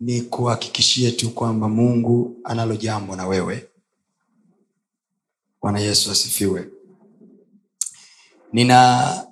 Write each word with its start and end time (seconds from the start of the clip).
ni 0.00 0.20
kuhakikishie 0.22 1.10
tu 1.12 1.30
kwamba 1.30 1.68
mungu 1.68 2.36
analo 2.44 2.76
jambo 2.76 3.16
na 3.16 3.26
wewe. 3.26 3.68
Bwana 5.62 5.78
yesu 5.80 6.10
asifiwe. 6.10 6.70
Nina 8.52 9.26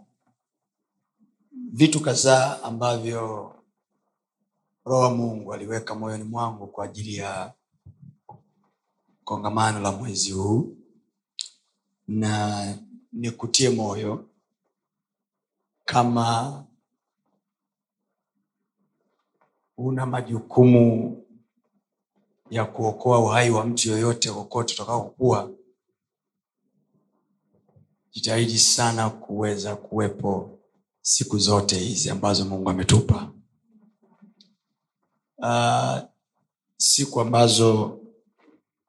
vitu 1.73 2.01
kadhaa 2.01 2.63
ambavyo 2.63 3.53
roho 4.85 5.03
wa 5.03 5.11
mungu 5.15 5.55
aliweka 5.55 5.95
moyoni 5.95 6.25
mwangu 6.25 6.67
kwa 6.67 6.85
ajili 6.85 7.15
ya 7.17 7.53
kongamano 9.25 9.81
la 9.81 9.93
mwezi 9.93 10.33
huu 10.33 10.77
na 12.09 12.79
nikutie 13.13 13.71
moyo 13.71 14.29
kama 15.85 16.66
una 19.77 20.07
majukumu 20.07 21.23
ya 22.51 22.65
kuokoa 22.65 23.19
uhai 23.19 23.51
wa 23.51 23.67
mtu 23.67 23.89
yoyote 23.89 24.31
kokote 24.33 24.75
utakaokuwa. 24.75 25.51
Jitahidi 28.13 28.59
sana 28.59 29.11
kuweza 29.11 29.77
kuwepo 29.77 30.59
siku 31.01 31.39
zote 31.39 31.79
hizi 31.79 32.11
ambazo 32.11 32.45
mungu 32.45 32.71
ametupa. 32.71 33.33
Uh, 35.39 35.99
siku 36.77 37.21
ambazo 37.21 38.01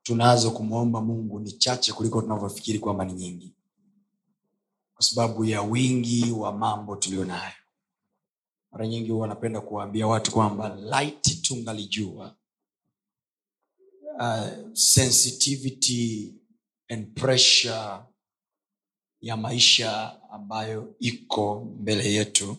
tunazo 0.03 0.51
kumwomba 0.51 1.01
mungu 1.01 1.39
ni 1.39 1.51
chache 1.51 1.93
kuliko 1.93 2.21
tunavyofikiri 2.21 2.79
kwamba 2.79 3.05
ni 3.05 3.13
nyingi. 3.13 3.53
Kwa 4.93 5.03
sababu 5.05 5.45
ya 5.45 5.61
wingi 5.61 6.31
wa 6.31 6.53
mambo 6.53 6.95
tulio 6.95 7.25
nayo 7.25 7.53
mara 8.77 8.87
nyingi 8.89 9.11
huwa 9.11 9.25
anapenda 9.25 9.61
kuwaambia 9.61 10.07
watu 10.07 10.31
kwamba 10.31 10.69
laiti 10.69 11.35
tungalijua 11.35 12.35
uh, 14.19 14.73
sensitivity 14.73 16.33
and 16.89 17.13
pressure 17.13 17.99
ya 19.21 19.37
maisha 19.37 20.21
ambayo 20.31 20.95
iko 20.99 21.59
mbele 21.79 22.13
yetu. 22.13 22.57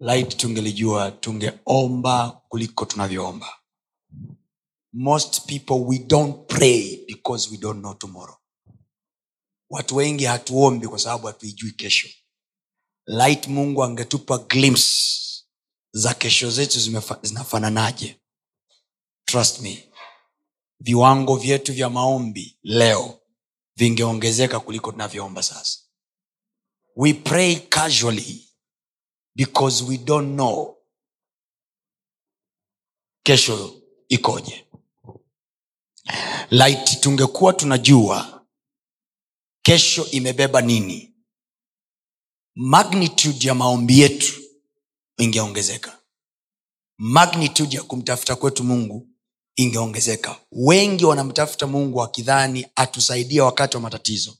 Laiti 0.00 0.36
tungelijua 0.36 1.10
tungeomba 1.10 2.30
kuliko 2.48 2.84
tunavyoomba. 2.84 3.48
Most 4.92 5.46
people 5.46 5.74
we 5.86 5.98
don't 5.98 6.46
pray 6.46 7.04
because 7.06 7.50
we 7.50 7.56
don't 7.56 7.80
know 7.80 7.94
tomorrow. 7.94 8.36
Watu 9.70 9.96
wengi 9.96 10.24
hatuombi 10.24 10.88
kwa 10.88 10.98
sababu 10.98 11.26
hatuijui 11.26 11.72
kesho 11.72 12.08
light 13.06 13.48
mungu 13.48 13.84
angetupa 13.84 14.38
glimpse 14.38 15.12
za 15.92 16.14
kesho 16.14 16.50
zetu 16.50 16.80
zinafananaje. 17.22 18.20
Trust 19.24 19.60
me 19.60 19.88
viwango 20.80 21.36
vyetu 21.36 21.72
vya 21.72 21.90
maombi 21.90 22.58
leo 22.62 23.20
vingeongezeka 23.76 24.60
kuliko 24.60 24.92
tunavyoomba 24.92 25.42
sasa. 25.42 25.78
We 26.96 27.14
pray 27.14 27.56
casually 27.56 28.48
because 29.34 29.84
we 29.84 29.98
don't 29.98 30.32
know 30.34 30.76
kesho 33.22 33.82
ikoje. 34.08 34.66
Light 36.50 37.00
tungekuwa 37.00 37.52
tunajua 37.52 38.46
kesho 39.62 40.06
imebeba 40.10 40.60
nini 40.60 41.11
magnitude 42.54 43.48
ya 43.48 43.54
maombi 43.54 44.00
yetu 44.00 44.32
ingeongezeka. 45.18 45.98
Magnitude 46.98 47.76
ya 47.76 47.82
kumtafuta 47.82 48.36
kwetu 48.36 48.64
mungu 48.64 49.08
ingeongezeka. 49.56 50.36
Wengi 50.52 51.04
wanamtafuta 51.04 51.66
mungu 51.66 51.98
wakidhani 51.98 52.66
atusaidia 52.76 53.44
wakati 53.44 53.76
wa 53.76 53.80
matatizo. 53.82 54.36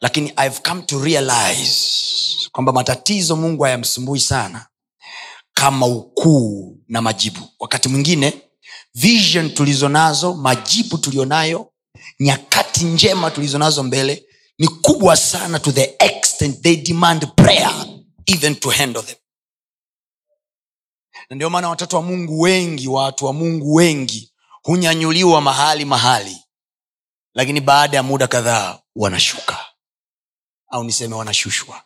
Lakini 0.00 0.28
i've 0.46 0.60
come 0.68 0.82
to 0.82 1.04
realize 1.04 2.48
kwamba 2.52 2.72
matatizo 2.72 3.36
mungu 3.36 3.62
hayamsumbui 3.62 4.20
sana 4.20 4.66
kama 5.54 5.86
ukuu 5.86 6.78
na 6.88 7.02
majibu. 7.02 7.40
Wakati 7.58 7.88
mwingine 7.88 8.42
vision 8.94 9.50
tulizo 9.54 9.88
nazo 9.88 10.34
majibu 10.34 10.98
tulionayo 10.98 11.72
nyakati 12.20 12.84
njema 12.84 13.30
tulizo 13.30 13.58
nazo 13.58 13.82
mbele 13.82 14.26
ni 14.58 14.68
kubwa 14.68 15.16
sana 15.16 15.58
to 15.58 15.72
the 15.72 15.94
extent 16.36 16.62
they 16.62 16.76
demand 16.76 17.24
prayer 17.36 17.70
even 18.26 18.54
to 18.56 18.70
handle 18.70 19.02
them. 19.02 19.16
Na 21.30 21.36
ndio 21.36 21.50
maana 21.50 21.68
watoto 21.68 21.96
wa 21.96 22.02
mungu 22.02 22.40
wengi 22.40 22.88
watu 22.88 23.26
wa 23.26 23.32
mungu 23.32 23.74
wengi 23.74 24.32
hunyanyuliwa 24.62 25.40
mahali 25.40 25.84
mahali 25.84 26.38
lakini 27.34 27.60
baada 27.60 27.96
ya 27.96 28.02
muda 28.02 28.26
kadhaa 28.26 28.78
wanashuka. 28.96 29.58
Au 30.68 30.84
niseme 30.84 31.14
wanashushwa. 31.14 31.82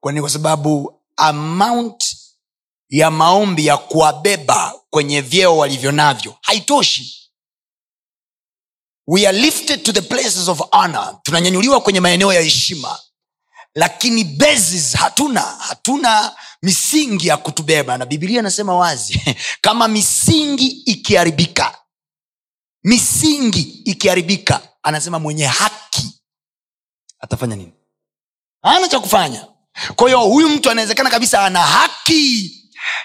Kwani 0.00 0.20
kwa 0.20 0.30
sababu 0.30 1.00
amount 1.16 2.16
ya 2.88 3.10
maombi 3.10 3.66
ya 3.66 3.76
kuwabeba 3.76 4.80
kwenye 4.90 5.20
vyeo 5.20 5.56
walivyo 5.56 5.92
navyo 5.92 6.36
haitoshi 6.42 7.25
we 9.06 9.26
are 9.26 9.38
lifted 9.38 9.82
to 9.84 9.92
the 9.92 10.02
places 10.02 10.48
of 10.48 10.62
honor. 10.72 11.18
Tunanyanyuliwa 11.22 11.80
kwenye 11.80 12.00
maeneo 12.00 12.32
ya 12.32 12.40
heshima. 12.40 12.98
Lakini 13.74 14.24
basis 14.24 14.96
hatuna 14.96 15.40
hatuna 15.40 16.36
misingi 16.62 17.26
ya 17.28 17.36
kutubeba. 17.36 17.98
Na 17.98 18.06
bibilia 18.06 18.40
anasema 18.40 18.76
wazi 18.76 19.20
kama 19.60 19.88
misingi 19.88 20.66
ikiharibika 20.66 21.78
misingi 22.84 23.60
ikiharibika 23.84 24.60
anasema 24.82 25.18
mwenye 25.18 25.46
haki 25.46 26.20
atafanya 27.20 27.56
nini? 27.56 27.72
Ana 28.62 28.88
cha 28.88 29.00
kufanya. 29.00 29.46
Kwa 29.96 30.06
hiyo 30.08 30.20
huyu 30.20 30.48
mtu 30.48 30.70
anawezekana 30.70 31.10
kabisa 31.10 31.44
ana 31.44 31.62
haki 31.62 32.52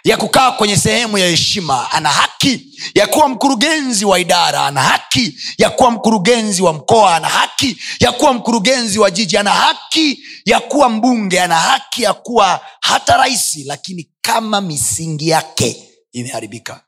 ya 0.04 0.18
kukaa 0.18 0.52
kwenye 0.52 0.78
sehemu 0.78 1.18
ya 1.18 1.28
heshima 1.30 1.92
ana 1.92 2.10
haki 2.10 2.66
ya 2.96 3.08
kuwa 3.08 3.30
mkurugenzi 3.30 4.06
wa 4.06 4.20
idara 4.20 4.66
ana 4.66 4.82
haki 4.84 5.38
ya 5.58 5.70
kuwa 5.70 5.92
mkurugenzi 5.92 6.62
wa 6.62 6.74
mkoa 6.74 7.16
ana 7.16 7.28
haki 7.30 7.78
ya 8.00 8.12
kuwa 8.12 8.34
mkurugenzi 8.34 9.00
wa 9.00 9.12
jiji 9.12 9.38
ana 9.38 9.52
haki 9.52 10.24
ya 10.46 10.60
kuwa 10.60 10.90
mbunge 10.90 11.42
ana 11.42 11.56
haki 11.56 12.04
ya 12.04 12.14
kuwa 12.14 12.66
hata 12.82 13.18
rahisi 13.18 13.64
lakini 13.64 14.10
kama 14.22 14.62
misingi 14.62 15.30
yake 15.30 15.88
imeharibika 16.12 16.84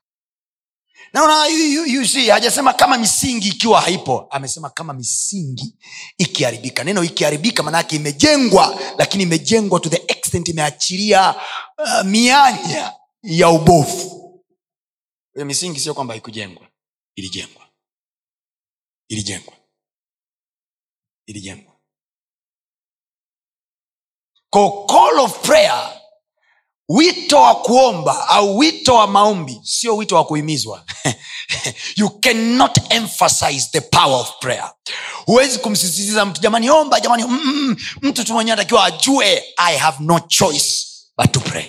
naona 1.13 1.45
hajasema 2.31 2.73
kama 2.73 2.97
misingi 2.97 3.47
ikiwa 3.47 3.81
haipo. 3.81 4.27
Amesema 4.29 4.69
kama 4.69 4.93
misingi 4.93 5.75
ikiharibika. 6.17 6.83
Neno 6.83 7.03
ikiharibika 7.03 7.63
maanaake 7.63 7.95
imejengwa 7.95 8.79
lakini 8.97 9.23
imejengwa 9.23 9.79
to 9.79 9.89
the 9.89 10.03
extent 10.07 10.47
imeachilia 10.47 11.35
uh, 11.77 12.01
mianya 12.05 12.93
ya 13.23 13.49
ubovu. 13.49 14.19
Hiyo 15.33 15.45
misingi 15.45 15.79
sio 15.79 15.93
kwamba 15.93 16.13
haikujengwa. 16.13 16.67
Ilijengwa. 17.15 17.67
Ilijengwa. 19.07 19.53
Ilijengwa. 21.25 21.73
Call 24.87 25.19
of 25.19 25.41
prayer 25.47 26.02
wito 26.89 27.41
wa 27.41 27.55
kuomba 27.55 28.27
au 28.29 28.57
wito 28.57 28.95
wa 28.95 29.07
maombi 29.07 29.59
sio 29.63 29.95
wito 29.97 30.15
wa 30.15 30.25
kuhimizwa. 30.25 30.83
You 31.95 32.09
cannot 32.09 32.79
emphasize 32.89 33.69
the 33.71 33.81
power 33.81 34.19
of 34.21 34.31
prayer. 34.39 34.71
Huwezi 35.25 35.59
kumsisitiza 35.59 36.25
mtu 36.25 36.41
jamani 36.41 36.69
omba 36.69 36.99
jamani 36.99 37.23
mm, 37.23 37.39
mm, 37.45 37.75
mtu 38.01 38.23
tu 38.23 38.33
mwenyewe 38.33 38.53
atakiwa 38.53 38.85
ajue 38.85 39.43
i 39.57 39.77
have 39.77 40.03
no 40.03 40.19
choice 40.19 40.85
but 41.17 41.31
to 41.31 41.39
pray 41.39 41.65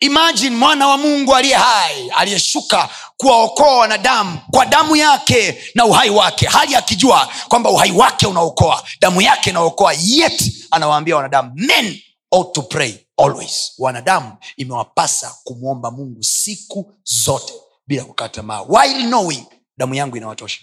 imagine 0.00 0.56
mwana 0.56 0.88
wa 0.88 0.96
mungu 0.98 1.34
aliye 1.34 1.54
hai 1.54 2.10
aliyeshuka 2.10 2.90
kuwaokoa 3.16 3.76
wanadamu 3.78 4.40
kwa 4.50 4.66
damu 4.66 4.96
yake 4.96 5.70
na 5.74 5.84
uhai 5.84 6.10
wake. 6.10 6.46
Hali 6.46 6.74
akijua 6.76 7.32
kwamba 7.48 7.70
uhai 7.70 7.92
wake 7.92 8.26
unaokoa 8.26 8.88
damu 9.00 9.22
yake 9.22 9.50
inaokoa 9.50 9.92
yet 9.98 10.66
anawaambia 10.70 11.16
wanadamu 11.16 11.52
men 11.54 12.02
ought 12.30 12.52
to 12.54 12.62
pray 12.62 12.94
always. 13.16 13.72
Wanadamu 13.78 14.36
imewapasa 14.56 15.34
kumwomba 15.44 15.90
mungu 15.90 16.22
siku 16.22 16.94
zote 17.04 17.54
bila 17.86 18.04
kukata 18.04 18.34
tamaa 18.34 18.62
while 18.62 19.02
knowing 19.06 19.46
damu 19.76 19.94
yangu 19.94 20.16
inawatosha. 20.16 20.60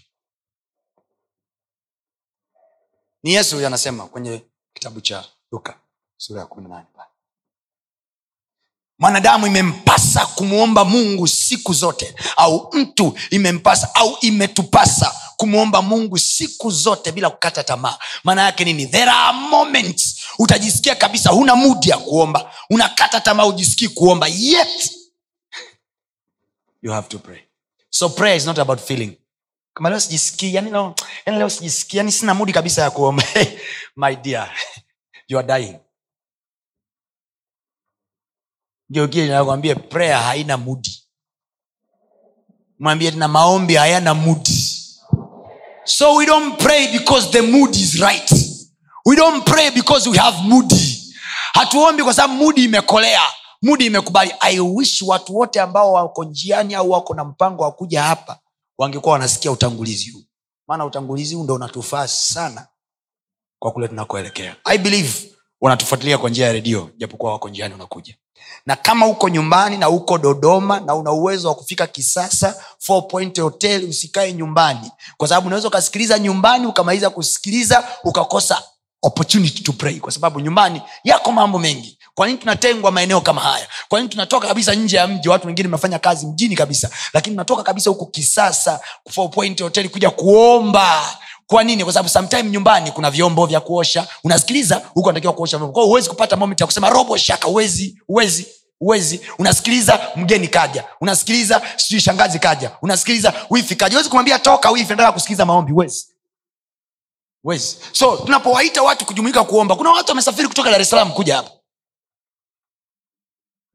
Ni 3.24 3.34
yesu 3.34 3.68
anasema 3.68 4.08
kwenye 4.08 4.42
kitabu 4.74 5.02
cha 5.02 5.26
luka 5.52 5.80
sura 6.18 6.40
ya 6.42 6.46
kumi 6.48 6.64
na 6.70 6.76
nane 6.76 6.88
pale 6.94 7.10
mwanadamu 9.00 9.48
imempasa 9.48 10.26
kumwomba 10.26 10.86
mungu 10.86 11.28
siku 11.28 11.74
zote 11.74 12.16
au 12.38 12.70
mtu 12.74 13.18
imempasa 13.30 13.96
au 13.96 14.18
imetupasa 14.22 15.16
kumwomba 15.38 15.82
mungu 15.82 16.18
siku 16.20 16.72
zote 16.72 17.12
bila 17.12 17.30
kukata 17.30 17.64
tamaa. 17.64 17.98
Maana 18.24 18.42
yake 18.44 18.66
nini? 18.66 18.86
There 18.88 19.12
are 19.12 19.38
moments 19.38 20.16
utajisikia 20.40 20.96
kabisa 20.96 21.30
huna 21.30 21.56
mudi 21.56 21.90
ya 21.90 21.98
kuomba. 21.98 22.52
Unakata 22.70 23.22
tamaa 23.22 23.46
ujisikii 23.46 23.88
kuomba 23.88 24.28
yet 24.28 24.92
you 26.82 26.92
have 26.92 27.08
to 27.08 27.20
pray. 27.20 27.40
So 27.90 28.10
prayer 28.10 28.36
is 28.38 28.46
not 28.46 28.60
about 28.60 28.80
feeling. 28.80 29.18
Kama 29.74 29.90
leo 29.90 30.00
sijisikii 30.00 30.54
yani 30.56 30.72
leo, 31.26 31.50
sijisikii 31.50 31.98
yani 31.98 32.12
sina 32.12 32.34
mudi 32.34 32.54
kabisa 32.54 32.82
ya 32.82 32.92
kuomba. 32.92 33.24
My 33.96 34.16
dear 34.16 34.52
you 35.28 35.40
are 35.40 35.48
dying 35.48 35.78
geukie 38.94 39.28
nakwambie 39.28 39.76
prayer 39.76 40.18
haina 40.18 40.58
mudi 40.58 41.04
mwambie 42.80 43.12
tena 43.12 43.28
maombi 43.28 43.76
hayana 43.76 44.14
mudi 44.14 44.70
so 45.86 46.16
we 46.16 46.26
don't 46.26 46.58
pray 46.64 46.88
because 46.92 47.30
the 47.32 47.42
mood 47.42 47.76
is 47.76 48.00
right. 48.00 48.32
We 49.06 49.16
don't 49.16 49.46
pray 49.46 49.70
because 49.72 50.10
we 50.10 50.18
have 50.18 50.38
mudi 50.44 51.14
hatuombi 51.54 52.04
kwa 52.04 52.14
sababu 52.14 52.34
mudi 52.34 52.64
imekolea. 52.64 53.22
Mudi 53.62 53.86
imekubali. 53.86 54.32
I 54.40 54.60
wish 54.60 55.02
watu 55.02 55.36
wote 55.36 55.62
ambao 55.62 55.94
wako 55.94 56.24
njiani 56.24 56.76
au 56.76 56.92
wako 56.92 57.14
na 57.14 57.24
mpango 57.24 57.64
wa 57.64 57.72
kuja 57.72 58.04
hapa 58.04 58.40
wangekuwa 58.78 59.14
wanasikia 59.14 59.52
utangulizi 59.52 60.10
huu. 60.12 60.24
Maana 60.68 60.86
utangulizi 60.86 61.36
huu 61.36 61.44
ndo 61.44 61.54
unatufaa 61.54 62.08
sana 62.08 62.68
kwa 63.60 63.72
kule 63.72 63.88
tunakoelekea. 63.88 64.56
I 64.64 64.78
believe 64.78 65.32
wanatufuatilia 65.62 66.18
kwa 66.18 66.30
njia 66.30 66.46
ya 66.48 66.54
redio 66.54 66.90
japokuwa 66.98 67.32
wako 67.32 67.50
njiani 67.50 67.74
unakuja 67.74 68.16
na 68.66 68.76
kama 68.76 69.06
uko 69.08 69.30
nyumbani 69.30 69.78
na 69.78 69.90
uko 69.90 70.18
dodoma 70.18 70.80
na 70.80 70.96
una 70.96 71.12
uwezo 71.12 71.48
wa 71.48 71.56
kufika 71.56 71.88
kisasa 71.88 72.56
Four 72.80 73.08
Point 73.08 73.40
hotel 73.40 73.90
usikae 73.90 74.34
nyumbani. 74.34 74.92
Kwa 75.18 75.28
sababu 75.28 75.48
unaweza 75.48 75.68
ukasikiliza 75.68 76.20
nyumbani 76.20 76.66
ukamaliza 76.68 77.10
kusikiliza 77.10 77.84
ukakosa 78.04 78.64
opportunity 79.02 79.64
to 79.64 79.74
pray. 79.74 80.00
Kwa 80.00 80.12
sababu 80.12 80.40
nyumbani 80.40 80.82
yako 81.04 81.32
mambo 81.32 81.60
mengi. 81.60 81.98
Kwa 82.16 82.28
nini 82.28 82.40
tunatengwa 82.40 82.92
maeneo 82.92 83.22
kama 83.22 83.42
haya? 83.42 83.68
Kwa 83.90 84.00
nini 84.00 84.10
tunatoka 84.10 84.48
kabisa 84.48 84.76
nje 84.76 84.98
ya 84.98 85.08
mji 85.08 85.30
watu 85.30 85.48
wengine 85.48 85.68
mnafanya 85.68 86.00
kazi 86.00 86.28
mjini 86.28 86.56
kabisa. 86.56 86.90
Lakini 87.14 87.36
tunatoka 87.36 87.64
kabisa 87.64 87.90
huku 87.90 88.06
kisasa 88.06 88.80
Point 89.32 89.62
hotel 89.62 89.90
kuja 89.90 90.10
kuomba 90.10 91.18
kwa 91.48 91.64
nini? 91.64 91.84
Kwa 91.84 91.94
sababu 91.94 92.10
sometime 92.10 92.44
nyumbani 92.44 92.92
kuna 92.92 93.12
vyombo 93.12 93.46
vya 93.46 93.60
kuosha. 93.60 94.08
Unasikiliza 94.24 94.76
huku 94.94 95.10
anatakiwa 95.10 95.34
kuosha 95.34 95.58
vyombo. 95.58 95.74
Kwao 95.74 95.86
huwezi 95.88 96.10
kupata 96.10 96.36
moment 96.36 96.62
ya 96.62 96.66
kusema 96.68 96.90
robo 96.90 97.18
shaka 97.18 97.48
uwezi 97.48 98.02
uwezi 98.08 98.48
uwezi 98.82 99.22
unasikiliza 99.40 100.12
mgeni 100.16 100.48
kaja. 100.48 100.84
Unasikiliza 101.02 101.62
sijui 101.78 102.02
shangazi 102.02 102.40
kaja. 102.40 102.72
Unasikiliza 102.82 103.34
wifi 103.50 103.76
kaja. 103.76 103.96
Uwezi 103.96 104.10
kumwambia 104.10 104.40
toka 104.40 104.72
wifi 104.72 104.90
nataka 104.90 105.12
kusikiliza 105.12 105.46
maombi. 105.46 105.72
Uwezi 105.74 106.08
uwezi 107.44 107.78
so 107.92 108.18
tunapowaita 108.18 108.84
watu 108.84 109.06
kujumuika 109.06 109.44
kuomba 109.44 109.76
kuna 109.76 109.92
watu 109.92 110.10
wamesafiri 110.10 110.48
kutoka 110.48 110.72
dar 110.72 110.82
es 110.82 110.90
salaam 110.90 111.12
kuja 111.12 111.36
hapa. 111.36 111.52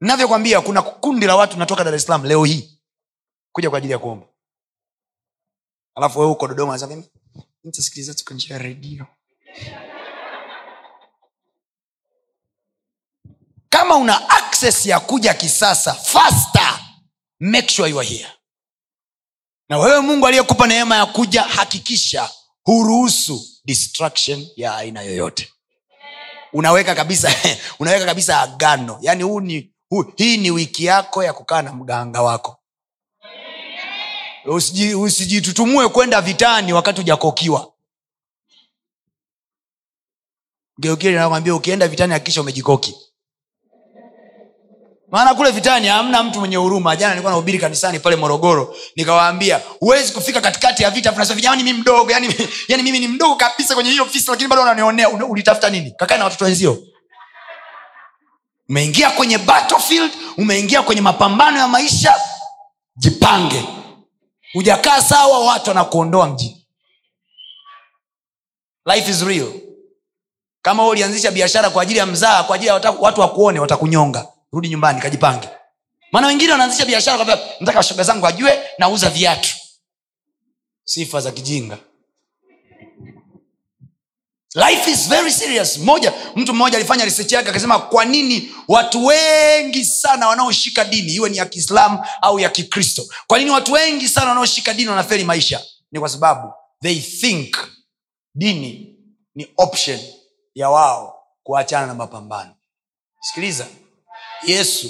Navyokwambia 0.01 0.61
kuna 0.61 0.81
kundi 0.81 1.25
la 1.25 1.35
watu 1.35 1.57
natoka 1.57 1.83
dar 1.83 1.95
es 1.95 2.03
salaam 2.05 2.25
leo 2.25 2.43
hii 2.43 2.79
kuja 3.51 3.69
kwa 3.69 3.77
ajili 3.77 3.93
ya 3.93 3.99
kuomba. 3.99 4.25
Alafu 5.95 6.19
wewe 6.19 6.31
uko 6.31 6.47
dodoma 6.47 6.69
unasema, 6.71 6.89
"Mimi 6.95 7.07
nitasikiliza 7.63 8.13
tu 8.13 8.33
njia 8.33 8.57
redio. 8.57 9.05
Kama 13.69 13.95
una 13.95 14.29
access 14.29 14.85
ya 14.85 14.99
kuja 14.99 15.33
kisasa 15.33 15.93
faster 15.93 16.79
make 17.39 17.69
sure 17.69 17.89
you 17.89 17.99
are 17.99 18.09
here. 18.09 18.27
Na 19.69 19.77
wewe 19.77 19.99
mungu 20.01 20.27
aliyekupa 20.27 20.67
neema 20.67 20.95
ya 20.95 21.05
kuja 21.05 21.41
hakikisha 21.43 22.29
huruhusu 22.63 23.45
distraction 23.65 24.47
ya 24.55 24.75
aina 24.75 25.01
yoyote. 25.01 25.49
Unaweka 26.53 26.95
kabisa 26.95 27.33
unaweka 27.79 28.05
kabisa 28.05 28.41
agano. 28.41 28.97
Yaani 29.01 29.23
huu 29.23 29.39
ni 29.39 29.73
hii 30.15 30.37
ni 30.37 30.51
wiki 30.51 30.85
yako 30.85 31.23
ya 31.23 31.33
kukaa 31.33 31.61
na 31.61 31.73
mganga 31.73 32.21
wako 32.21 32.58
usijitutumue 34.95 35.89
kwenda 35.89 36.21
vitani 36.21 36.73
wakati 36.73 37.01
ujakokiwa 37.01 37.71
nakwambia 41.03 41.55
ukienda 41.55 41.87
vitani 41.87 42.13
hakikisha 42.13 42.41
umejikoki. 42.41 42.95
Maana 45.11 45.33
kule 45.33 45.51
vitani 45.51 45.87
hamna 45.87 46.23
mtu 46.23 46.39
mwenye 46.39 46.55
huruma. 46.55 46.95
Jana 46.95 47.09
nilikuwa 47.09 47.31
nahubiri 47.31 47.59
kanisani 47.59 47.99
pale 47.99 48.15
morogoro 48.15 48.75
nikawaambia 48.95 49.61
huwezi 49.79 50.13
kufika 50.13 50.41
katikati 50.41 50.83
ya 50.83 50.89
vita. 50.91 51.11
Tunasema 51.11 51.55
mi 51.55 51.73
mdogo. 51.73 52.11
Yani, 52.11 52.35
yani 52.67 52.83
mimi 52.83 52.99
ni 52.99 53.07
mdogo 53.07 53.35
kabisa 53.35 53.75
kwenye 53.75 53.89
hiyo 53.89 54.03
ofisi 54.03 54.31
lakini 54.31 54.49
bado 54.49 54.61
unanionea 54.61 55.09
ulitafuta 55.09 55.69
nini? 55.69 55.91
Kakae 55.91 56.17
na 56.17 56.23
watoto 56.23 56.45
wenzio. 56.45 56.83
Umeingia 58.69 59.09
kwenye 59.09 59.37
battlefield 59.37 60.11
umeingia 60.37 60.81
kwenye 60.81 61.01
mapambano 61.01 61.57
ya 61.59 61.67
maisha. 61.67 62.15
Jipange 62.97 63.65
hujakaa 64.53 65.01
sawa 65.01 65.39
watu 65.45 65.69
wanakuondoa 65.69 66.27
mjini. 66.29 66.65
Life 68.85 69.11
is 69.11 69.21
real. 69.21 69.53
Kama 70.61 70.87
ulianzisha 70.87 71.31
biashara 71.31 71.69
kwa 71.69 71.83
ajili 71.83 71.99
ya 71.99 72.05
mzaa 72.05 72.43
kwa 72.43 72.55
ajili 72.55 72.67
ya 72.67 72.73
watu 72.99 73.21
wakuone 73.21 73.59
watakunyonga. 73.59 74.27
Rudi 74.51 74.69
nyumbani 74.69 75.01
kajipange. 75.01 75.49
Maana 76.11 76.27
wengine 76.27 76.51
wanaanzisha 76.51 76.85
biashara 76.85 77.37
nataka 77.59 77.83
shoga 77.83 78.03
zangu 78.03 78.27
ajue 78.27 78.59
nauza 78.77 79.09
viatu. 79.09 79.49
Sifa 80.83 81.21
za 81.21 81.31
kijinga 81.31 81.77
life 84.55 84.91
is 84.91 85.09
very 85.09 85.31
serious. 85.31 85.77
Moja 85.77 86.13
mtu 86.35 86.53
mmoja 86.53 86.77
alifanya 86.77 87.05
research 87.05 87.31
yake 87.31 87.49
akasema 87.49 87.79
kwa 87.79 88.05
nini 88.05 88.51
watu 88.67 89.05
wengi 89.05 89.85
sana 89.85 90.27
wanaoshika 90.27 90.83
dini 90.85 91.13
iwe 91.13 91.29
ni 91.29 91.37
ya 91.37 91.45
kiislamu 91.45 92.05
au 92.21 92.39
ya 92.39 92.49
kikristo 92.49 93.05
kwa 93.27 93.39
nini 93.39 93.51
watu 93.51 93.71
wengi 93.73 94.07
sana 94.09 94.27
wanaoshika 94.29 94.73
dini 94.73 94.89
wanaferi 94.89 95.23
maisha? 95.23 95.61
Ni 95.91 95.99
kwa 95.99 96.09
sababu 96.09 96.53
they 96.81 96.99
think 96.99 97.57
dini 98.35 98.95
ni 99.35 99.47
option 99.57 99.99
ya 100.55 100.69
wao 100.69 101.23
kuachana 101.43 101.87
na 101.87 101.93
mapambano. 101.93 102.55
Sikiliza 103.21 103.67
yesu 104.47 104.89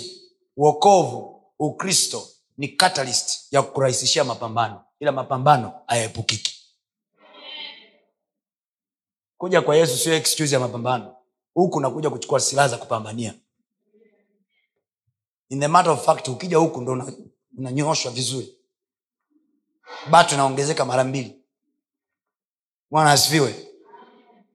uokovu 0.58 1.42
ukristo 1.60 2.28
ni 2.58 2.68
catalyst 2.68 3.40
ya 3.52 3.62
kurahisishia 3.62 4.24
mapambano 4.24 4.84
ila 5.00 5.12
mapambano 5.12 5.74
hayaepukiki 5.88 6.59
kuja 9.40 9.62
kwa 9.62 9.76
yesu 9.76 9.98
sio 9.98 10.14
excuse 10.14 10.54
ya 10.54 10.60
mapambano. 10.60 11.16
Huku 11.54 11.80
nakuja 11.80 12.10
kuchukua 12.10 12.40
silaha 12.40 12.68
za 12.68 12.78
kupambania. 12.78 13.34
In 15.50 15.60
the 15.60 15.68
matter 15.68 15.92
of 15.92 16.06
fact 16.06 16.28
ukija 16.28 16.58
huku 16.58 16.82
ndo 16.82 16.92
una- 16.92 17.14
vizuri. 18.12 18.56
Batu 20.10 20.38
naongezeka 20.38 20.86
mara 20.86 21.04
mbili. 21.04 21.36
Bwana 22.92 23.12
asifiwe. 23.12 23.56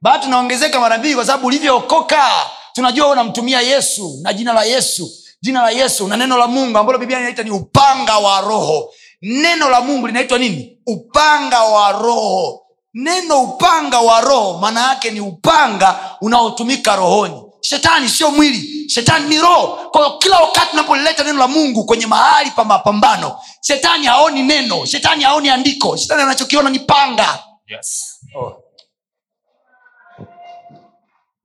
Bado 0.02 0.26
naongezeka 0.28 0.80
mara 0.80 0.98
mbili 0.98 1.14
kwa 1.14 1.24
sababu 1.26 1.46
ulivyookoka. 1.46 2.28
Tunajua 2.72 3.08
unamtumia 3.08 3.60
yesu 3.60 4.18
na 4.22 4.32
jina 4.32 4.52
la 4.52 4.64
yesu. 4.64 5.10
Jina 5.40 5.62
la 5.62 5.70
yesu 5.70 6.08
na 6.08 6.16
neno 6.16 6.38
la 6.38 6.46
mungu 6.46 6.78
ambalo 6.78 6.98
biblia 6.98 7.20
inaita 7.20 7.42
ni 7.42 7.50
upanga 7.50 8.18
wa 8.18 8.40
roho. 8.40 8.92
Neno 9.22 9.68
la 9.68 9.80
mungu 9.80 10.06
linaitwa 10.06 10.38
nini? 10.38 10.78
Upanga 10.86 11.62
wa 11.62 11.92
roho 11.92 12.63
neno 12.94 13.42
upanga 13.42 14.00
wa 14.00 14.20
roho 14.20 14.58
maana 14.58 14.88
yake 14.88 15.10
ni 15.10 15.20
upanga 15.20 16.16
unaotumika 16.20 16.96
rohoni. 16.96 17.42
Shetani 17.60 18.08
sio 18.08 18.30
mwili 18.30 18.88
shetani 18.90 19.28
ni 19.28 19.38
roho. 19.38 19.66
Kwao 19.90 20.18
kila 20.18 20.38
wakati 20.38 20.72
unapolileta 20.72 21.24
neno 21.24 21.38
la 21.38 21.48
mungu 21.48 21.84
kwenye 21.84 22.06
mahali 22.06 22.50
pa 22.50 22.64
mapambano 22.64 23.38
shetani 23.60 24.06
haoni 24.06 24.42
neno 24.42 24.86
shetani 24.86 25.24
haoni 25.24 25.50
andiko 25.50 25.96
shetani 25.96 26.22
anachokiona 26.22 26.70
ni 26.70 26.78
panga. 26.78 27.38
Yes. 27.68 28.18
oh. 28.36 28.52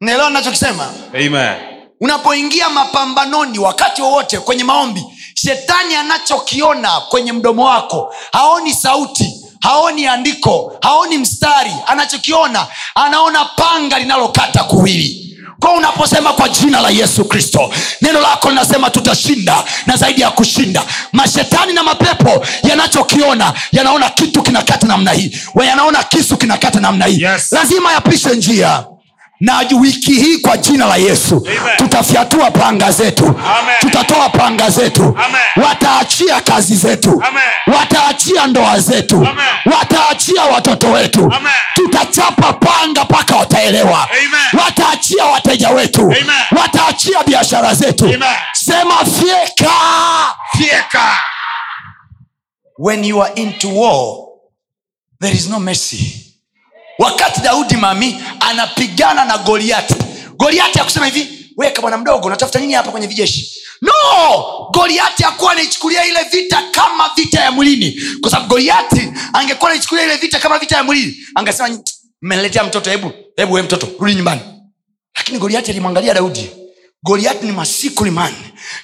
naelewa 0.02 0.30
nachokisema 0.30 0.94
unapoingia 2.02 2.70
mapambanoni 2.70 3.60
wakati 3.60 4.02
wowote 4.02 4.40
kwenye 4.40 4.64
maombi 4.64 5.04
shetani 5.36 5.96
anachokiona 5.96 7.02
kwenye 7.02 7.34
mdomo 7.34 7.66
wako 7.66 8.14
haoni 8.32 8.74
sauti 8.74 9.39
haoni 9.62 10.08
andiko 10.08 10.74
haoni 10.82 11.18
mstari. 11.18 11.72
Anachokiona 11.88 12.68
anaona 12.96 13.46
panga 13.46 14.00
linalokata 14.00 14.64
kuwili. 14.64 15.26
Kwa 15.60 15.74
unaposema 15.74 16.34
kwa 16.34 16.50
jina 16.50 16.82
la 16.82 16.90
yesu 16.90 17.26
kristo 17.26 17.74
neno 18.02 18.22
lako 18.22 18.50
linasema 18.50 18.90
tutashinda 18.90 19.64
na 19.86 19.98
zaidi 19.98 20.22
ya 20.22 20.32
kushinda. 20.32 20.84
Mashetani 21.14 21.74
na 21.74 21.84
mapepo 21.84 22.46
yanachokiona 22.70 23.54
yanaona 23.72 24.10
kitu 24.10 24.44
kinakata 24.44 24.88
namna 24.88 25.12
hii. 25.12 25.38
Yanaona 25.68 26.04
kisu 26.04 26.38
kinakata 26.38 26.80
namna 26.80 27.06
hii. 27.06 27.22
Yes. 27.22 27.52
lazima 27.52 27.92
yapishe 27.94 28.30
njia 28.36 28.84
na 29.40 29.64
wiki 29.82 30.12
hii 30.14 30.38
kwa 30.38 30.58
jina 30.58 30.86
la 30.86 30.96
yesu 30.96 31.36
Amen. 31.36 31.78
tutafyatua 31.78 32.52
panga 32.52 32.92
zetu 32.92 33.26
Amen. 33.26 33.76
tutatoa 33.80 34.30
panga 34.30 34.70
zetu 34.70 35.04
Amen. 35.04 35.66
wataachia 35.68 36.42
kazi 36.42 36.76
zetu 36.76 37.10
Amen. 37.28 37.78
wataachia 37.80 38.48
ndoa 38.48 38.80
zetu 38.80 39.16
Amen. 39.16 39.46
wataachia 39.80 40.44
watoto 40.44 40.92
wetu 40.92 41.24
Amen. 41.34 41.52
tutachapa 41.74 42.54
panga 42.54 43.04
mpaka 43.04 43.36
wataelewa 43.36 44.08
Amen. 44.12 44.64
wataachia 44.66 45.26
wateja 45.26 45.70
wetu 45.70 46.02
Amen. 46.02 46.26
wataachia 46.62 47.24
biashara 47.24 47.74
zetu 47.74 48.06
Amen. 48.06 48.24
sema 48.54 48.96
fyeka 49.06 49.72
fyeka 50.58 51.18
when 52.78 53.04
you 53.06 53.24
are 53.24 53.34
into 53.36 53.68
war 53.76 54.18
there 55.22 55.34
is 55.36 55.48
no 55.50 55.60
mercy 55.60 56.26
wakati 57.00 57.42
daudi 57.42 57.76
mami 57.76 58.24
anapigana 58.40 59.26
na 59.26 59.38
goliati 59.38 59.94
goliati 60.38 60.80
akusema 60.80 61.06
hivi 61.06 61.52
weka 61.58 61.82
bwana 61.82 61.98
mdogo 61.98 62.28
unatafuta 62.28 62.60
nini 62.60 62.74
hapa 62.74 62.92
kwenye 62.92 63.08
vijeshi? 63.08 63.56
No! 63.82 64.70
Goliati 64.74 65.24
akuwa 65.24 65.52
anaichukulia 65.52 66.06
ile 66.06 66.20
vita 66.32 66.64
kama 66.72 67.10
vita 67.16 67.42
ya 67.42 67.52
mwilini. 67.52 68.02
Kwa 68.22 68.32
sababu 68.32 68.50
goliati 68.50 69.12
angekuwa 69.34 69.70
anaichukulia 69.72 70.04
ile 70.06 70.16
vita 70.18 70.40
kama 70.40 70.60
vita 70.60 70.78
ya 70.78 70.84
mwilini 70.84 71.18
angesema 71.36 71.70
"Tsk, 71.70 71.96
mmeniletea 72.22 72.64
mtoto 72.64 72.90
hebu 72.90 73.12
hebu 73.36 73.54
we 73.54 73.62
mtoto 73.62 73.88
rudi 74.00 74.16
nyumbani. 74.16 74.42
Lakini 75.18 75.38
goliati 75.38 75.72
alimwangalia 75.72 76.14
daudi. 76.14 76.50
Goliati 77.04 77.46
ni 77.46 77.52
masikuli 77.52 78.12
man 78.12 78.34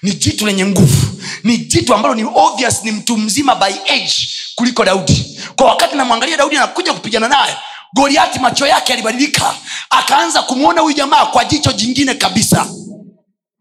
ni 0.01 0.11
jitu 0.11 0.45
lenye 0.45 0.65
nguvu 0.65 1.07
ni 1.43 1.57
jitu 1.57 1.93
ambalo 1.93 2.15
ni 2.15 2.23
obvious 2.23 2.83
ni 2.83 2.91
mtu 2.91 3.17
mzima 3.17 3.55
by 3.55 3.73
age 3.93 4.13
kuliko 4.55 4.85
daudi. 4.85 5.39
Kwa 5.55 5.67
wakati 5.67 5.95
namwangalia 5.95 6.37
daudi 6.37 6.57
anakuja 6.57 6.93
kupigana 6.93 7.27
naye 7.27 7.55
goliati 7.95 8.39
macho 8.39 8.67
yake 8.67 8.91
yalibadilika 8.91 9.55
akaanza 9.89 10.41
kumwona 10.41 10.81
huyu 10.81 10.95
jamaa 10.95 11.25
kwa 11.25 11.45
jicho 11.45 11.71
jingine 11.71 12.13
kabisa 12.13 12.65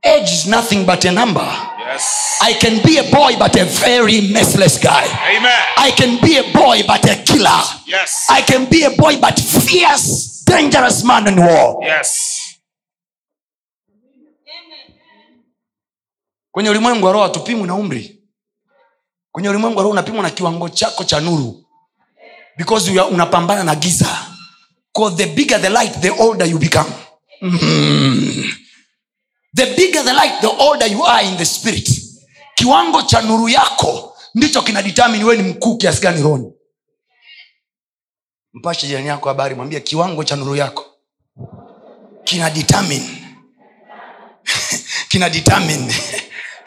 age 0.02 0.32
is 0.34 0.46
nothing 0.46 0.76
but 0.84 1.04
a 1.04 1.10
number 1.12 1.70
Yes. 1.92 2.02
i 2.40 2.54
can 2.54 2.80
be 2.80 2.98
a 2.98 3.02
boy 3.02 3.36
but 3.36 3.56
a 3.56 3.64
very 3.64 4.20
merciless 4.20 4.80
guy 4.80 5.06
Amen. 5.36 5.52
i 5.76 5.92
can 5.92 6.18
be 6.20 6.38
a 6.38 6.42
boy 6.42 6.82
but 6.82 7.04
a 7.10 7.14
killer 7.16 7.62
Yes. 7.86 8.24
i 8.28 8.42
can 8.42 8.66
be 8.66 8.84
a 8.86 8.90
boy 8.90 9.16
but 9.16 9.40
fierce 9.40 10.42
dangerous 10.46 11.04
man 11.04 11.26
in 11.28 11.38
war 11.38 11.76
Yes. 11.84 12.40
kwenye 16.50 16.70
ulimwengu 16.70 17.06
wa 17.06 17.12
roho 17.12 17.24
hatupimwi 17.24 17.66
na 17.66 17.74
umri 17.74 18.20
kwenye 19.32 19.48
ulimwengu 19.48 19.76
wa 19.78 19.82
roho 19.82 19.92
unapimwa 19.92 20.22
na 20.22 20.30
kiwango 20.30 20.68
chako 20.68 21.04
cha 21.04 21.20
nuru 21.20 21.63
because 22.58 22.90
you 22.92 23.00
are- 23.00 23.10
unapambana 23.10 23.64
na 23.64 23.74
giza. 23.74 24.26
Because 24.94 25.16
the 25.16 25.26
bigger 25.26 25.58
the 25.60 25.68
light 25.70 26.00
the 26.00 26.10
older 26.10 26.46
you 26.50 26.58
become. 26.58 26.90
Mm. 27.42 28.44
the 29.56 29.66
bigger 29.76 30.02
the 30.04 30.12
light 30.12 30.40
the 30.40 30.48
older 30.48 30.86
you 30.86 31.04
are 31.06 31.22
in 31.26 31.36
the 31.36 31.44
spirit. 31.44 31.88
Kiwango 32.54 33.02
cha 33.02 33.20
nuru 33.22 33.48
yako 33.48 34.16
ndicho 34.34 34.62
kina 34.62 34.82
determine 34.82 35.24
wewe 35.24 35.42
ni 35.42 35.48
mkuu 35.48 35.76
kiasi 35.76 36.00
gani 36.00 36.22
roni 36.22 36.52
mpashe 38.54 38.86
jirani 38.86 39.08
yako 39.08 39.28
habari 39.28 39.54
mwambie 39.54 39.80
kiwango 39.80 40.24
cha 40.24 40.36
nuru 40.36 40.56
yako 40.56 40.84
kina 42.24 42.50
determine. 42.50 43.20
Kina 45.08 45.30
determine. 45.30 45.94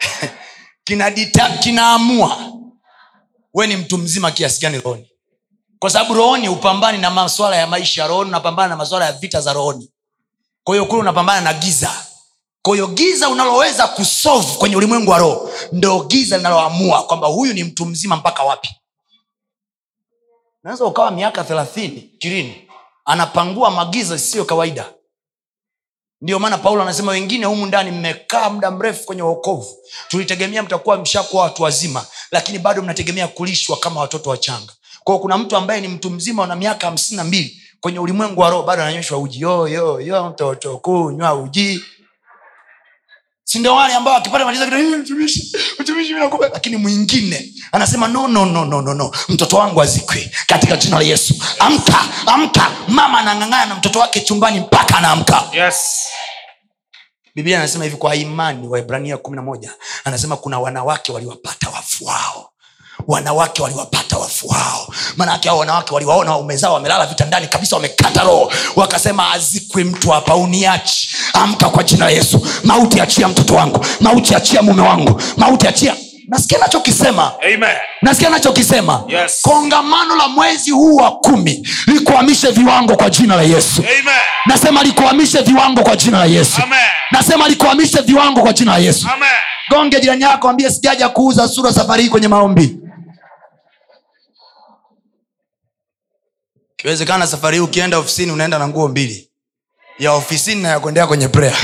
Kina 0.84 1.10
dita, 1.10 1.50
kinaamua 1.58 2.52
we 3.54 3.66
ni 3.66 3.76
mtu 3.76 3.98
mzima 3.98 4.30
kiasi 4.30 4.60
gani 4.60 4.78
rohoni 4.80 5.10
kwa 5.78 5.90
sababu 5.90 6.14
rohoni 6.14 6.48
upambani 6.48 6.98
na 6.98 7.10
maswala 7.10 7.56
ya 7.56 7.66
maisha 7.66 8.06
rohoni 8.06 8.28
unapambana 8.30 8.68
na 8.68 8.76
maswala 8.76 9.04
ya 9.04 9.12
vita 9.12 9.40
za 9.40 9.52
rohoni. 9.52 9.90
Kwa 10.64 10.74
hiyo 10.74 10.86
kule 10.86 11.00
unapambana 11.00 11.40
na 11.40 11.52
giza. 11.58 12.04
Kwa 12.62 12.86
giza 12.86 13.28
unaloweza 13.28 13.86
kusolve 13.86 14.56
kwenye 14.58 14.76
ulimwengu 14.76 15.10
wa 15.10 15.18
roho 15.18 15.50
ndo 15.72 16.04
giza 16.04 16.36
linaloamua 16.36 17.02
kwamba 17.06 17.26
huyu 17.26 17.54
ni 17.54 17.64
mtu 17.64 17.86
mzima 17.86 18.16
mpaka 18.16 18.42
wapi. 18.42 18.68
Naweza 20.62 20.84
ukawa 20.84 21.10
miaka 21.10 21.44
thelathini 21.44 22.10
ishirini 22.18 22.70
anapangua 23.04 23.70
magiza 23.70 24.14
isiyo 24.14 24.44
kawaida. 24.44 24.92
Ndio 26.20 26.38
maana 26.38 26.58
paulo 26.58 26.82
anasema 26.82 27.12
wengine 27.12 27.46
humu 27.46 27.66
ndani 27.66 27.90
mmekaa 27.90 28.50
muda 28.50 28.70
mrefu 28.70 29.04
kwenye 29.06 29.22
uokovu 29.22 29.76
tulitegemea 30.08 30.62
mtakuwa 30.62 30.96
mshakuwa 30.96 31.42
watu 31.42 31.62
wazima 31.62 32.06
lakini 32.30 32.58
bado 32.58 32.82
mnategemea 32.82 33.28
kulishwa 33.28 33.76
kama 33.76 34.00
watoto 34.00 34.30
wachanga 34.30 34.72
kwao 35.08 35.18
kuna 35.18 35.38
mtu 35.38 35.56
ambaye 35.56 35.80
ni 35.80 35.88
mtu 35.88 36.10
mzima 36.10 36.46
na 36.46 36.56
miaka 36.56 36.86
hamsini 36.86 37.16
na 37.16 37.24
mbili 37.24 37.62
kwenye 37.80 37.98
ulimwengu 37.98 38.40
wa 38.40 38.50
roho 38.50 38.62
bado 38.62 38.82
ananyweshwa 38.82 39.18
uji. 39.18 39.40
Yo 39.40 39.68
yo 39.68 40.00
yo 40.00 40.24
mtoto 40.30 40.76
kunywa 40.78 41.34
uji. 41.34 41.84
Sindo 43.44 43.74
wale 43.74 43.94
ambao 43.94 44.16
akipata 44.16 44.52
kidogo, 44.52 44.76
"Eh, 44.76 44.98
mtumishi 44.98 45.56
mtumishi 45.78 46.12
nakupa." 46.12 46.48
lakini 46.48 46.76
mwingine 46.76 47.52
anasema 47.72 48.08
no 48.08 48.28
no 48.28 48.44
no 48.46 48.64
no 48.64 48.82
no 48.82 48.94
no. 48.94 49.10
Mtoto 49.28 49.56
wangu 49.56 49.82
azikwi 49.82 50.30
katika 50.46 50.76
jina 50.76 50.96
la 50.98 51.02
yesu. 51.04 51.34
Amka 51.58 51.98
amka. 52.26 52.70
Mama 52.88 53.18
anang'ang'ana 53.18 53.66
na 53.66 53.74
mtoto 53.74 53.98
wake 53.98 54.20
chumbani 54.20 54.60
mpaka 54.60 54.96
anaamka. 54.96 55.44
Yes. 55.52 56.06
biblia 57.34 57.58
anasema 57.58 57.84
hivi 57.84 57.96
kwa 57.96 58.14
imani 58.16 58.68
waibrania 58.68 59.16
kumi 59.16 59.36
na 59.36 59.42
moja 59.42 59.74
anasema 60.04 60.36
kuna 60.36 60.60
wanawake 60.60 61.12
waliwapata 61.12 61.68
wafu 61.70 62.04
wao 62.04 62.47
wanawake 63.08 63.62
waliwapata 63.62 64.18
wafu 64.18 64.48
wao 64.48 64.88
maanake 65.16 65.48
hao 65.48 65.58
wanawake 65.58 65.94
waliwaona 65.94 66.30
waume 66.30 66.56
zao 66.56 66.74
wamelala 66.74 67.06
vitandani 67.06 67.46
kabisa 67.46 67.76
wamekata 67.76 68.22
roho. 68.22 68.52
Wakasema 68.76 69.30
azikwe 69.32 69.84
mtu 69.84 70.10
hapa 70.10 70.34
uniachi. 70.36 71.08
Amka 71.32 71.68
kwa 71.68 71.82
jina 71.84 72.04
la 72.04 72.10
yesu. 72.10 72.46
Mauti 72.64 73.00
achia 73.00 73.28
mtoto 73.28 73.54
wangu. 73.54 73.86
Mauti 74.00 74.34
achia 74.34 74.62
mume 74.62 74.82
wangu. 74.82 75.22
Mauti 75.36 75.68
achia. 75.68 75.94
Nasikia 76.28 76.58
nachokisema 76.58 77.32
nasikia 78.02 78.30
nachokisema 78.30 79.02
Yes. 79.08 79.38
kongamano 79.42 80.16
la 80.16 80.28
mwezi 80.28 80.70
huu 80.70 80.96
wa 80.96 81.10
kumi 81.10 81.68
likuamishe 81.86 82.50
viwango 82.50 82.96
kwa 82.96 83.10
jina 83.10 83.36
la 83.36 83.42
yesu. 83.42 83.82
Amen. 83.82 84.14
nasema 84.46 84.82
likuamishe 84.82 85.40
viwango 85.42 85.82
kwa 85.82 85.96
jina 85.96 86.18
la 86.18 86.24
yesu. 86.24 86.60
Amen. 86.62 86.78
nasema 87.10 87.48
likuamishe 87.48 88.00
viwango 88.00 88.40
kwa 88.40 88.52
jina 88.52 88.72
la 88.72 88.78
yesu. 88.78 89.06
Amen. 89.14 89.28
gonge 89.70 90.00
jirani 90.00 90.22
yako 90.22 90.48
ambie 90.48 90.70
sijaja 90.70 91.08
kuuza 91.08 91.48
sura 91.48 91.72
safari 91.72 92.02
hii 92.02 92.08
kwenye 92.08 92.28
maombi 92.28 92.76
ikiwezekana 96.78 97.26
safari 97.26 97.56
hii 97.56 97.62
ukienda 97.62 97.98
ofisini 97.98 98.32
unaenda 98.32 98.58
na 98.58 98.68
nguo 98.68 98.88
mbili. 98.88 99.30
Ya 99.98 100.12
ofisini 100.12 100.62
na 100.62 100.68
ya 100.68 100.80
kuendea 100.80 101.06
kwenye 101.06 101.28
prea 101.28 101.56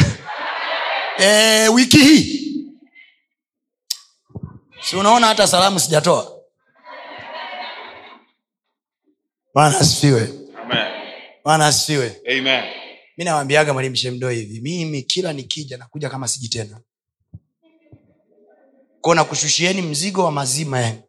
e, 1.19 1.69
wiki 1.69 1.97
hii. 1.99 2.41
Si 4.83 4.97
unaona 4.97 5.27
hata 5.27 5.47
salamu 5.47 5.81
sijatoa? 5.81 6.41
Bwana 9.55 9.79
asifiwe. 9.79 10.21
Amen. 10.63 10.87
bwana 11.45 11.67
asifiwe. 11.67 12.21
Mi 13.17 13.25
nawambiaga 13.25 13.73
mwalimu 13.73 13.97
shemdo 13.97 14.29
hivi 14.29 14.61
mimi 14.61 15.03
kila 15.03 15.33
nikija 15.33 15.77
nakuja 15.77 16.11
kama 16.11 16.29
siji 16.29 16.49
tena. 16.49 16.81
Ko 19.01 19.15
nakushushieni 19.15 19.83
mzigo 19.83 20.25
wa 20.25 20.33
mazima 20.33 20.81
yani 20.81 21.03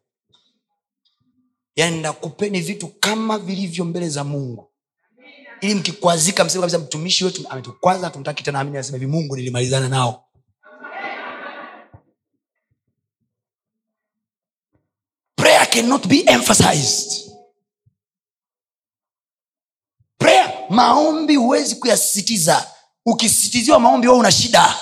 yani 1.76 2.00
nakupeni 2.00 2.60
vitu 2.60 2.88
kama 2.88 3.38
vilivyo 3.38 3.84
mbele 3.84 4.08
za 4.08 4.24
mungu. 4.24 4.70
Ili 5.60 5.74
mkikwazika 5.74 6.44
mseme 6.44 6.60
kabisa 6.60 6.78
mtumishi 6.78 7.24
wetu 7.24 7.44
ametukwaza 7.48 8.10
tumtaki 8.10 8.42
tena 8.44 8.60
amini 8.60 8.76
anasema 8.76 8.98
hivi 8.98 9.10
mungu 9.10 9.36
nilimalizana 9.36 9.88
nao. 9.88 10.22
Prayer 15.36 15.70
cannot 15.70 16.06
be 16.06 16.24
emphasized. 16.26 17.30
Prayer 20.18 20.66
maombi 20.70 21.36
huwezi 21.36 21.76
kuyasisitiza. 21.76 22.70
Ukisisitiziwa 23.06 23.80
maombi 23.80 24.08
wao 24.08 24.18
una 24.18 24.30
shida. 24.32 24.74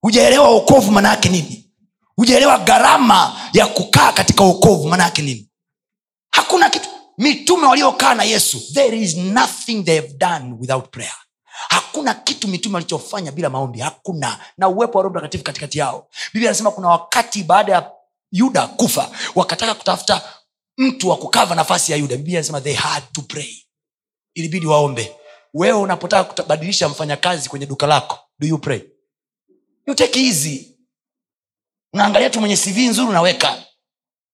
Hujaelewa 0.00 0.50
uokovu 0.50 0.90
maana 0.90 1.08
yake 1.08 1.28
nini? 1.28 1.72
Hujaelewa 2.16 2.58
gharama 2.58 3.50
ya 3.52 3.66
kukaa 3.66 4.12
katika 4.12 4.44
uokovu 4.44 4.88
maana 4.88 5.04
yake 5.04 5.22
nini 5.22 5.49
hakuna 6.50 6.70
kitu. 6.70 6.88
Mitume 7.18 7.66
waliokaa 7.66 8.14
na 8.14 8.24
yesu 8.24 8.60
there 8.74 8.98
is 8.98 9.16
nothing 9.16 9.82
they 9.84 9.96
have 9.96 10.12
done 10.18 10.54
without 10.60 10.90
prayer. 10.90 11.14
Hakuna 11.68 12.14
kitu 12.14 12.48
mitume 12.48 12.74
walichofanya 12.74 13.32
bila 13.32 13.50
maombi. 13.50 13.80
Hakuna. 13.80 14.38
Na 14.58 14.68
uwepo 14.68 14.98
wa 14.98 15.02
roho 15.04 15.12
mtakatifu 15.12 15.44
katikati 15.44 15.78
yao. 15.78 16.08
Biblia 16.32 16.50
anasema 16.50 16.70
kuna 16.70 16.88
wakati 16.88 17.42
baada 17.44 17.72
ya 17.72 17.90
yuda 18.32 18.66
kufa 18.66 19.10
wakataka 19.34 19.74
kutafuta 19.74 20.22
mtu 20.78 21.08
wa 21.08 21.16
kukava 21.16 21.54
nafasi 21.54 21.92
ya 21.92 21.98
yuda. 21.98 22.16
Biblia 22.16 22.38
anasema 22.38 22.60
they 22.60 22.74
had 22.74 23.04
to 23.12 23.22
pray. 23.22 23.56
Ilibidi 24.34 24.66
waombe. 24.66 25.16
Wewe 25.54 25.78
unapotaka 25.78 26.42
kubadilisha 26.42 26.88
mfanyakazi 26.88 27.48
kwenye 27.48 27.66
duka 27.66 27.86
lako 27.86 28.18
do 28.38 28.46
you 28.48 28.58
pray? 28.58 28.80
You 29.86 29.94
take 29.94 30.20
easy. 30.26 30.76
Unaangalia 31.92 32.30
tu 32.30 32.40
mwenye 32.40 32.56
cv 32.56 32.78
nzuri 32.78 33.08
unaweka. 33.08 33.62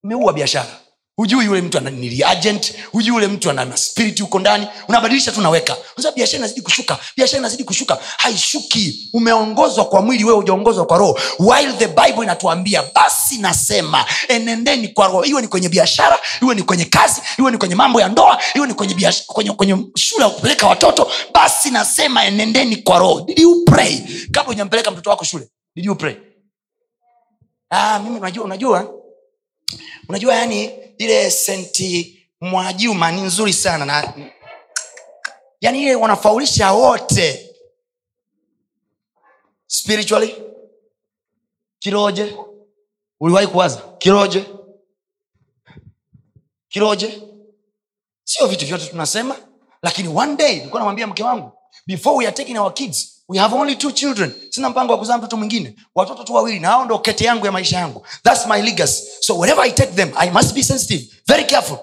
Umeua 0.05 0.33
biashara 0.33 0.81
hujui 1.17 1.45
yule 1.45 1.63
mtu 1.63 1.79
ana 1.79 1.91
agent 2.29 2.75
hujui 2.93 3.15
yule 3.15 3.27
mtu 3.29 3.51
ana 3.51 3.77
spirit 3.77 4.21
huko 4.21 4.39
ndani. 4.39 4.67
Unabadilisha 4.89 5.33
tu 5.33 5.41
naweka 5.41 5.77
biashara 6.15 6.39
inazidi 6.39 6.63
kushuka 6.63 6.99
biashara 7.17 7.39
inazidi 7.39 7.65
kushuka. 7.65 7.99
Haishuki. 8.17 9.11
Umeongozwa 9.13 9.85
kwa 9.85 10.03
mwili 10.03 10.25
wewe 10.25 10.37
hujaongozwa 10.37 10.87
kwa 10.87 10.99
roho. 10.99 11.19
While 11.39 11.73
the 11.73 11.87
bible 11.89 12.23
inatuambia 12.23 12.83
basi 12.95 13.39
nasema 13.39 14.05
enendeni 14.29 14.89
kwa 14.89 15.07
roho. 15.07 15.25
Iwe 15.25 15.43
ni 15.43 15.49
kwenye 15.49 15.69
biashara 15.69 16.19
iwe 16.43 16.55
ni 16.55 16.63
kwenye 16.63 16.85
kazi 16.85 17.21
iwe 17.39 17.51
ni 17.51 17.59
kwenye 17.59 17.75
mambo 17.75 18.01
ya 18.01 18.09
ndoa 18.09 18.43
iwe 18.55 18.67
ni 18.67 18.75
kwenye, 18.75 18.95
biash- 18.95 19.27
kwenye, 19.27 19.53
kwenye 19.53 19.77
shule 19.97 20.25
ya 20.25 20.31
kupeleka 20.31 20.67
watoto 20.67 21.11
basi 21.35 21.71
nasema 21.71 22.25
enendeni 22.25 22.77
kwa 22.77 22.99
roho. 22.99 23.21
Did 23.21 23.39
you 23.39 23.65
pray? 23.65 23.99
Kabla 24.31 24.43
hujampeleka 24.43 24.91
mtoto 24.91 25.11
wako 25.11 25.25
shule 25.25 25.49
did 25.77 25.85
you 25.85 25.95
pray? 25.95 26.15
Ah, 27.71 27.99
mimi 27.99 28.19
unajua 28.19 28.45
unajua. 28.45 28.93
Unajua 30.09 30.35
yani 30.35 30.71
ile 30.99 31.31
senti 31.31 32.23
mwajuma 32.41 33.13
ni 33.13 33.21
nzuri 33.23 33.53
sana 33.53 33.85
na 33.85 34.15
yani 35.61 35.83
ile 35.83 35.95
wanafaulisha 35.95 36.73
wote. 36.73 37.43
Spiritually? 39.67 40.43
Kiroje? 41.79 42.37
Uliwahi 43.21 43.47
kuwaza? 43.47 43.81
Kiroje? 43.99 44.45
Kiroje? 46.69 47.23
Sio 48.25 48.47
vitu 48.47 48.67
vyote 48.67 48.87
tunasema 48.87 49.37
lakini 49.83 50.09
one 50.09 50.37
day 50.37 50.57
nilikuwa 50.57 50.81
namwambia 50.81 51.07
mke 51.07 51.23
wangu 51.23 51.53
before 51.87 52.17
we 52.17 52.27
are 52.27 52.37
taking 52.37 52.59
our 52.59 52.75
kids 52.75 53.16
we 53.29 53.39
have 53.39 53.53
only 53.57 53.77
two 53.77 53.93
children. 53.93 54.33
Sina 54.51 54.71
mpango 54.71 54.93
wa 54.93 54.99
kuzaa 54.99 55.19
mtoto 55.19 55.37
mwingine. 55.37 55.77
Watoto 55.95 56.25
tu 56.25 56.35
wawili 56.35 56.61
na 56.61 56.69
hao 56.69 56.85
ndo 56.85 56.99
kete 56.99 57.25
yangu 57.25 57.47
ya 57.47 57.53
maisha 57.53 57.77
yangu. 57.79 58.07
Thats 58.23 58.47
my 58.47 58.63
legacy. 58.63 59.03
So 59.21 59.39
wherever 59.39 59.65
i 59.65 59.73
take 59.73 59.93
them 59.93 60.13
i 60.17 60.31
must 60.31 60.55
be 60.55 60.63
sensitive. 60.63 61.15
Very 61.27 61.45
careful. 61.45 61.79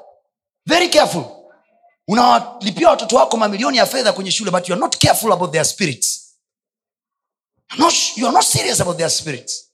Very 0.65 0.89
careful. 0.89 1.23
Unawalipia 2.07 2.89
watoto 2.89 3.15
wako 3.15 3.37
mamilioni 3.37 3.77
ya 3.77 3.85
fedha 3.85 4.13
kwenye 4.13 4.31
shule 4.31 4.51
but 4.51 4.69
you 4.69 4.73
are 4.75 4.79
not 4.79 4.97
careful 4.97 5.31
about 5.33 5.51
their 5.51 5.65
spirits. 5.65 6.19
Not, 7.77 7.93
you 8.17 8.25
are 8.27 8.33
not 8.33 8.43
serious 8.45 8.81
about 8.81 8.97
their 8.97 9.09
spirits. 9.09 9.69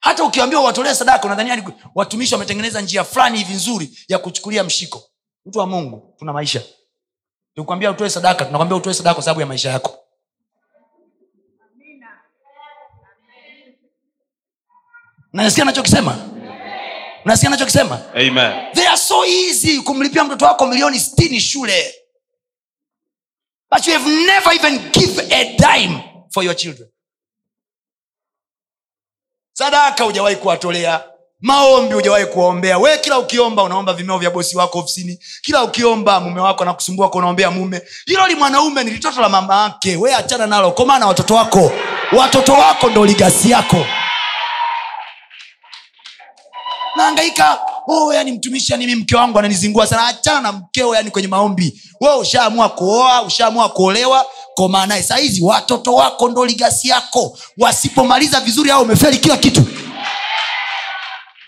Hata 0.00 0.24
ukiambiwa 0.24 0.62
watolee 0.62 0.94
sadaka 0.94 1.24
unadhania 1.26 1.72
watumishi 1.94 2.34
wametengeneza 2.34 2.80
njia 2.80 3.04
fulani 3.04 3.38
hivi 3.38 3.54
nzuri 3.54 3.98
ya 4.08 4.18
kuchukulia 4.18 4.64
mshiko. 4.64 5.02
Mtu 5.46 5.58
wa 5.58 5.66
mungu 5.66 6.14
tuna 6.18 6.32
maisha. 6.32 6.62
Tukwambia 7.54 7.90
utoe 7.90 8.10
sadaka 8.10 8.44
tunakwambia 8.44 8.76
utoe 8.76 8.94
sadaka 8.94 9.14
kwa 9.14 9.22
sababu 9.22 9.40
ya 9.40 9.46
maisha 9.46 9.70
yako 9.70 9.98
nasikia 15.32 15.64
nachokisema 15.64 16.18
nasikia 17.24 17.50
nachokisema 17.50 18.00
they 18.74 18.88
are 18.88 18.96
so 18.98 19.24
easy 19.24 19.80
kumlipia 19.80 20.24
mtoto 20.24 20.44
wako 20.44 20.66
milioni 20.66 21.00
stini 21.00 21.40
shule. 21.40 21.94
But 23.70 23.86
you 23.86 23.92
have 23.92 24.10
never 24.10 24.52
even 24.54 24.90
give 24.90 25.20
a 25.34 25.44
dime 25.44 26.04
for 26.34 26.44
your 26.44 26.56
children. 26.56 26.88
Sadaka 29.52 30.04
hujawahi 30.04 30.36
kuwatolea. 30.36 31.04
Maombi 31.40 31.94
hujawahi 31.94 32.26
kuwaombea. 32.26 32.78
We 32.78 32.98
kila 32.98 33.18
ukiomba 33.18 33.62
unaomba 33.62 33.92
vimeo 33.92 34.18
vya 34.18 34.30
bosi 34.30 34.56
wako 34.56 34.78
ofisini. 34.78 35.18
Kila 35.42 35.64
ukiomba 35.64 36.20
mume 36.20 36.40
wako 36.40 36.62
anakusumbua 36.62 37.12
unaombea 37.12 37.50
mume. 37.50 37.82
Hilo 38.06 38.26
li 38.26 38.34
mwanaume 38.34 38.84
ni 38.84 38.90
litoto 38.90 39.20
la 39.20 39.28
mama 39.28 39.62
yake. 39.62 39.96
We 39.96 40.14
achana 40.14 40.46
nalo 40.46 40.72
komana 40.72 41.06
watoto 41.06 41.34
wako 41.34 41.72
watoto 42.12 42.52
wako 42.52 42.90
ndo 42.90 43.06
ligasi 43.06 43.50
yako 43.50 43.86
naangaika 46.96 47.60
oh, 47.86 48.12
yani 48.14 48.32
mtumishi 48.32 48.72
yani 48.72 48.86
mi 48.86 48.94
mke 48.94 49.16
wangu 49.16 49.38
ananizingua 49.38 49.86
sana. 49.86 50.06
Achana 50.06 50.40
na 50.40 50.52
mkeo 50.52 50.94
yani 50.94 51.10
kwenye 51.10 51.28
maombi. 51.28 51.82
We 52.00 52.14
ushaamua 52.16 52.68
kuoa 52.68 53.22
ushaamua 53.22 53.68
kuolewa 53.68 54.26
komaa 54.54 54.86
naye 54.86 55.02
sahizi 55.02 55.42
watoto 55.44 55.94
wako 55.94 56.28
ndo 56.28 56.44
ligasi 56.46 56.88
yako. 56.88 57.38
Wasipomaliza 57.58 58.40
vizuri 58.40 58.70
au 58.70 58.82
umefeli 58.82 59.18
kila 59.18 59.36
kitu. 59.36 59.62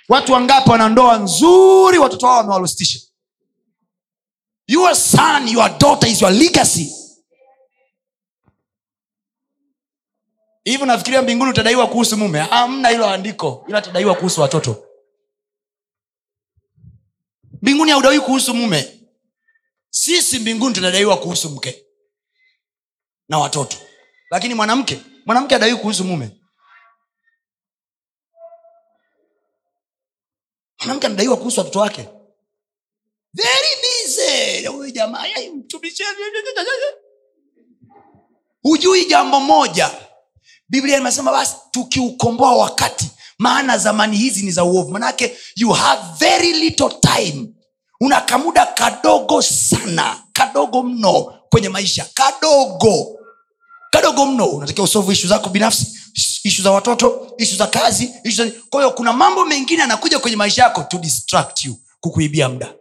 Watu 0.08 0.32
wangapi 0.32 0.70
wana 0.70 0.88
ndoa 0.88 1.16
nzuri 1.18 1.98
watoto 1.98 2.26
wao 2.26 2.36
wamewalostisha 2.36 2.98
your 4.66 4.96
son 4.96 5.48
your 5.48 5.78
daughter 5.78 6.08
is 6.08 6.22
your 6.22 6.32
legacy. 6.32 6.88
Hivi 10.64 10.82
unafikiria 10.82 11.22
mbinguni 11.22 11.50
utadaiwa 11.50 11.86
kuhusu 11.86 12.16
mume? 12.16 12.38
Hamna 12.40 12.88
hilo 12.88 13.06
andiko. 13.10 13.64
Ila 13.68 13.78
utadaiwa 13.78 14.14
kuhusu 14.14 14.40
watoto 14.40 14.76
mbinguni 17.62 17.90
haudaiwi 17.90 18.20
kuhusu 18.24 18.54
mume. 18.54 18.98
Sisi 19.90 20.38
mbinguni 20.38 20.74
tunadaiwa 20.74 21.16
kuhusu 21.20 21.50
mke 21.50 21.86
na 23.28 23.38
watoto. 23.38 23.76
Lakini 24.30 24.54
mwanamke 24.54 25.00
mwanamke 25.26 25.54
adaiwi 25.54 25.78
kuhusu 25.78 26.04
mume. 26.04 26.30
Mwanamke 30.78 31.06
anadaiwa 31.06 31.36
kuhusu 31.36 31.60
watoto 31.60 31.78
wake. 31.80 32.08
Hujui 38.62 39.04
jambo 39.04 39.40
moja. 39.40 39.90
Biblia 40.68 40.98
imesema 40.98 41.32
basi 41.32 41.56
tukiukomboa 41.70 42.56
wakati 42.56 43.10
maana 43.38 43.78
zamani 43.78 44.16
hizi 44.16 44.44
ni 44.44 44.50
za 44.50 44.64
uovu. 44.64 44.90
Manake 44.90 45.36
you 45.56 45.70
have 45.70 46.02
very 46.18 46.52
little 46.52 46.90
time. 47.00 47.48
Una 48.00 48.20
kamuda 48.20 48.66
kadogo 48.66 49.42
sana 49.42 50.22
kadogo 50.32 50.82
mno 50.82 51.34
kwenye 51.50 51.68
maisha. 51.68 52.06
Kadogo. 52.14 53.18
Kadogo 53.90 54.26
mno. 54.26 54.46
Unatakiwa 54.46 54.84
usovu 54.84 55.12
ishu 55.12 55.28
zako 55.28 55.48
binafsi 55.50 55.98
ishu 56.44 56.62
za 56.62 56.70
watoto 56.70 57.34
ishu 57.38 57.56
za 57.56 57.66
kazi 57.66 58.10
ishu 58.24 58.52
kwa 58.70 58.82
hiyo 58.82 58.94
kuna 58.94 59.12
mambo 59.12 59.44
mengine 59.44 59.82
anakuja 59.82 60.18
kwenye 60.18 60.36
maisha 60.36 60.62
yako 60.62 60.82
to 60.82 60.98
distract 60.98 61.64
you 61.64 61.76
kukuibia 62.00 62.48
muda 62.48 62.74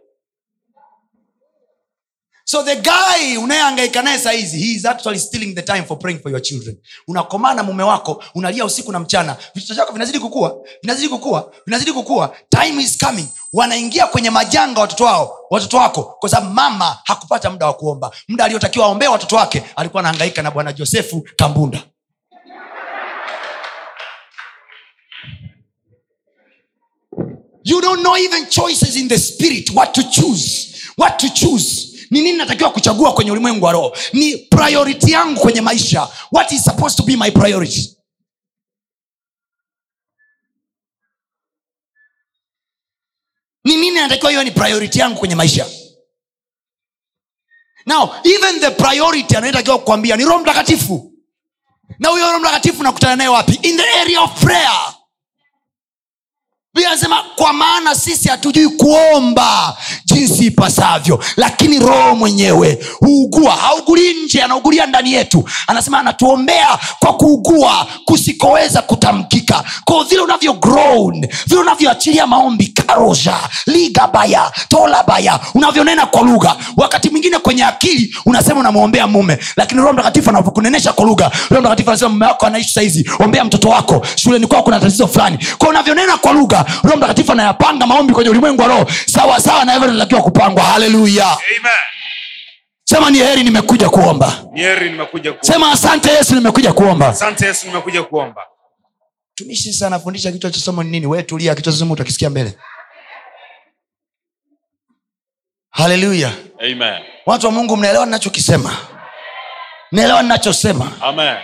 so 2.44 2.62
the 2.62 2.76
guy 2.76 3.36
unayeangaika 3.38 4.02
naye 4.02 4.18
sahizi 4.18 4.58
he 4.58 4.72
is 4.72 4.84
actually 4.84 5.18
stealing 5.18 5.54
the 5.54 5.62
time 5.62 5.82
for 5.84 5.98
praying 5.98 6.18
for 6.22 6.30
your 6.32 6.42
children. 6.42 6.76
Unakomaa 7.08 7.54
na 7.54 7.62
mume 7.62 7.82
wako 7.82 8.24
unalia 8.34 8.64
usiku 8.64 8.92
na 8.92 9.00
mchana. 9.00 9.36
Vitoto 9.54 9.74
vyako 9.74 9.92
vinazidi 9.92 10.18
kukua 10.18 10.56
vinazidi 10.82 11.08
kukua 11.08 11.52
vinazidi 11.66 11.92
kukua. 11.92 12.36
Time 12.48 12.82
is 12.82 12.98
coming. 12.98 13.26
Wanaingia 13.52 14.06
kwenye 14.06 14.30
majanga 14.30 14.80
watoto 14.80 15.04
wao 15.04 15.36
watoto 15.50 15.76
wako 15.76 16.02
kwa 16.20 16.28
sababu 16.28 16.54
mama 16.54 16.98
hakupata 17.04 17.50
muda 17.50 17.66
wa 17.66 17.72
kuomba. 17.74 18.10
Muda 18.28 18.44
aliotakiwa 18.44 18.86
aombee 18.86 19.06
watoto 19.08 19.36
wake 19.36 19.62
alikuwa 19.76 20.00
anahangaika 20.00 20.42
na 20.42 20.50
bwana 20.50 20.72
josefu 20.72 21.26
kambunda. 21.36 21.82
You 27.64 27.80
don't 27.80 28.02
know 28.02 28.16
even 28.16 28.46
choices 28.50 28.96
in 28.96 29.08
the 29.08 29.18
spirit 29.18 29.70
what 29.70 29.94
to 29.94 30.02
choose 30.10 30.90
what 30.96 31.18
to 31.20 31.28
choose 31.28 31.91
ni 32.12 32.20
nini 32.20 32.38
natakiwa 32.38 32.70
kuchagua 32.70 33.12
kwenye 33.14 33.30
ulimwengu 33.32 33.64
wa 33.64 33.72
roho? 33.72 33.96
Ni 34.12 34.36
priority 34.36 35.12
yangu 35.12 35.40
kwenye 35.40 35.60
maisha. 35.60 36.08
What 36.32 36.52
is 36.52 36.64
supposed 36.64 36.96
to 36.96 37.02
be 37.02 37.16
my 37.16 37.30
priority? 37.30 37.96
Ni 43.64 43.76
nini 43.76 43.96
natakiwa 44.00 44.30
hiyo 44.30 44.44
ni 44.44 44.50
priority 44.50 44.98
yangu 44.98 45.18
kwenye 45.18 45.34
maisha? 45.34 45.66
Now 47.86 48.10
even 48.24 48.60
the 48.60 48.70
priority 48.70 49.36
anayetakiwa 49.36 49.78
kukwambia 49.78 50.16
ni 50.16 50.24
roho 50.24 50.38
mtakatifu. 50.38 51.12
Na 51.98 52.08
huyo 52.08 52.26
roho 52.26 52.38
mtakatifu 52.40 52.82
nakutana 52.82 53.16
naye 53.16 53.28
wapi? 53.28 53.52
In 53.62 53.76
the 53.76 54.00
area 54.00 54.20
of 54.20 54.40
prayer 54.44 54.94
biblia 56.74 56.92
kwa 57.36 57.52
maana 57.52 57.94
sisi 57.94 58.28
hatujui 58.28 58.68
kuomba 58.68 59.76
jinsi 60.04 60.46
ipasavyo 60.46 61.24
lakini 61.36 61.78
roho 61.78 62.14
mwenyewe 62.16 62.78
huugua. 63.00 63.52
Haugulii 63.52 64.24
nje 64.24 64.42
anaugulia 64.42 64.86
ndani 64.86 65.12
yetu. 65.12 65.44
Anasema 65.66 65.98
anatuombea 65.98 66.78
kwa 66.98 67.12
kuugua 67.16 67.86
kusikoweza 68.04 68.82
kutamkika. 68.82 69.64
Ko 69.84 70.02
vile 70.04 70.20
unavyo 70.20 70.52
groan 70.52 71.28
vile 71.46 71.60
unavyoachilia 71.60 72.26
maombi 72.26 72.66
karoja 72.66 73.36
ligabaya 73.66 74.52
tolabaya 74.68 75.40
unavyonena 75.54 76.06
kwa 76.06 76.22
lugha. 76.22 76.56
Wakati 76.76 77.10
mwingine 77.10 77.38
kwenye 77.38 77.64
akili 77.64 78.14
unasema 78.26 78.60
unamwombea 78.60 79.06
mume 79.06 79.38
lakini 79.56 79.80
roho 79.80 79.92
mtakatifu 79.92 80.30
anapokunenesha 80.30 80.92
kwa 80.92 81.04
lugha. 81.04 81.30
Mtakatifu 81.50 81.90
anasema 81.90 82.08
mume 82.10 82.26
wako 82.26 82.46
anaishi 82.46 82.72
saizi 82.72 83.10
ombea 83.18 83.44
mtoto 83.44 83.68
wako 83.68 84.06
shuleni 84.16 84.46
kwao 84.46 84.62
kuna 84.62 84.80
tatizo 84.80 85.08
fulani. 85.08 85.38
Kwa 85.58 85.68
unavyonena 85.68 86.16
kwa 86.16 86.32
lugha 86.32 86.61
roho 86.84 86.96
mtakatifu 86.96 87.32
anayapanga 87.32 87.86
maombi 87.86 88.12
kwenye 88.12 88.30
ulimwengu 88.30 88.62
wa 88.62 88.68
roho 88.68 88.86
sawa 89.06 89.40
sawa 89.40 89.64
na 89.64 89.72
hivyo 89.72 89.88
inatakiwa 89.88 90.22
kupangwa. 90.22 90.62
Haleluya. 90.64 91.38
Sema 92.84 93.10
ni 93.10 93.18
heri 93.18 93.42
nimekuja 93.44 93.88
kuomba. 93.90 94.44
Sema 95.40 95.72
asante 95.72 96.10
yesu 96.10 96.34
nimekuja 96.34 96.72
kuomba. 96.72 97.08
Asante 97.08 97.46
yesu 97.46 97.66
nimekuja 97.66 98.02
kuomba. 98.02 98.40
Tumishi 99.34 99.72
sasa 99.72 99.86
anafundisha 99.86 100.32
kichwa 100.32 100.50
cha 100.50 100.60
somo 100.60 100.82
ni 100.82 100.90
nini? 100.90 101.06
Wee 101.06 101.22
tulia 101.22 101.54
kichwa 101.54 101.72
cha 101.72 101.78
somo 101.78 101.94
utakisikia 101.94 102.30
mbele. 102.30 102.58
Haleluya. 105.70 106.32
Watu 107.26 107.46
wa 107.46 107.52
mungu 107.52 107.76
mnaelewa 107.76 108.04
ninachokisema? 108.06 108.76
Naelewa 109.92 110.22
ninachosema? 110.22 110.92
Amen 111.00 111.36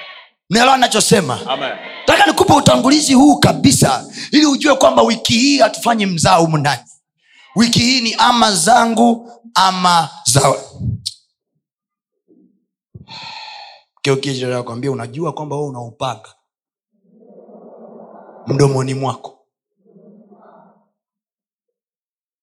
mnaelewa 0.50 0.76
nachosema 0.76 1.38
taka 2.06 2.26
nikupe 2.26 2.52
utangulizi 2.52 3.14
huu 3.14 3.36
kabisa 3.38 4.06
ili 4.32 4.46
ujue 4.46 4.74
kwamba 4.76 5.02
wiki 5.02 5.32
hii 5.32 5.58
hatufanyi 5.58 6.06
mzaa 6.06 6.36
humu 6.36 6.58
ndani. 6.58 6.82
Wiki 7.56 7.78
hii 7.78 8.00
ni 8.00 8.14
ama 8.18 8.54
zangu 8.56 9.32
ama 9.54 10.10
za 10.26 10.54
kwambia 14.62 14.90
unajua 14.90 15.32
kwamba 15.32 15.56
we 15.56 15.62
unaupanga 15.62 16.34
mdomoni 18.46 18.94
mwako. 18.94 19.34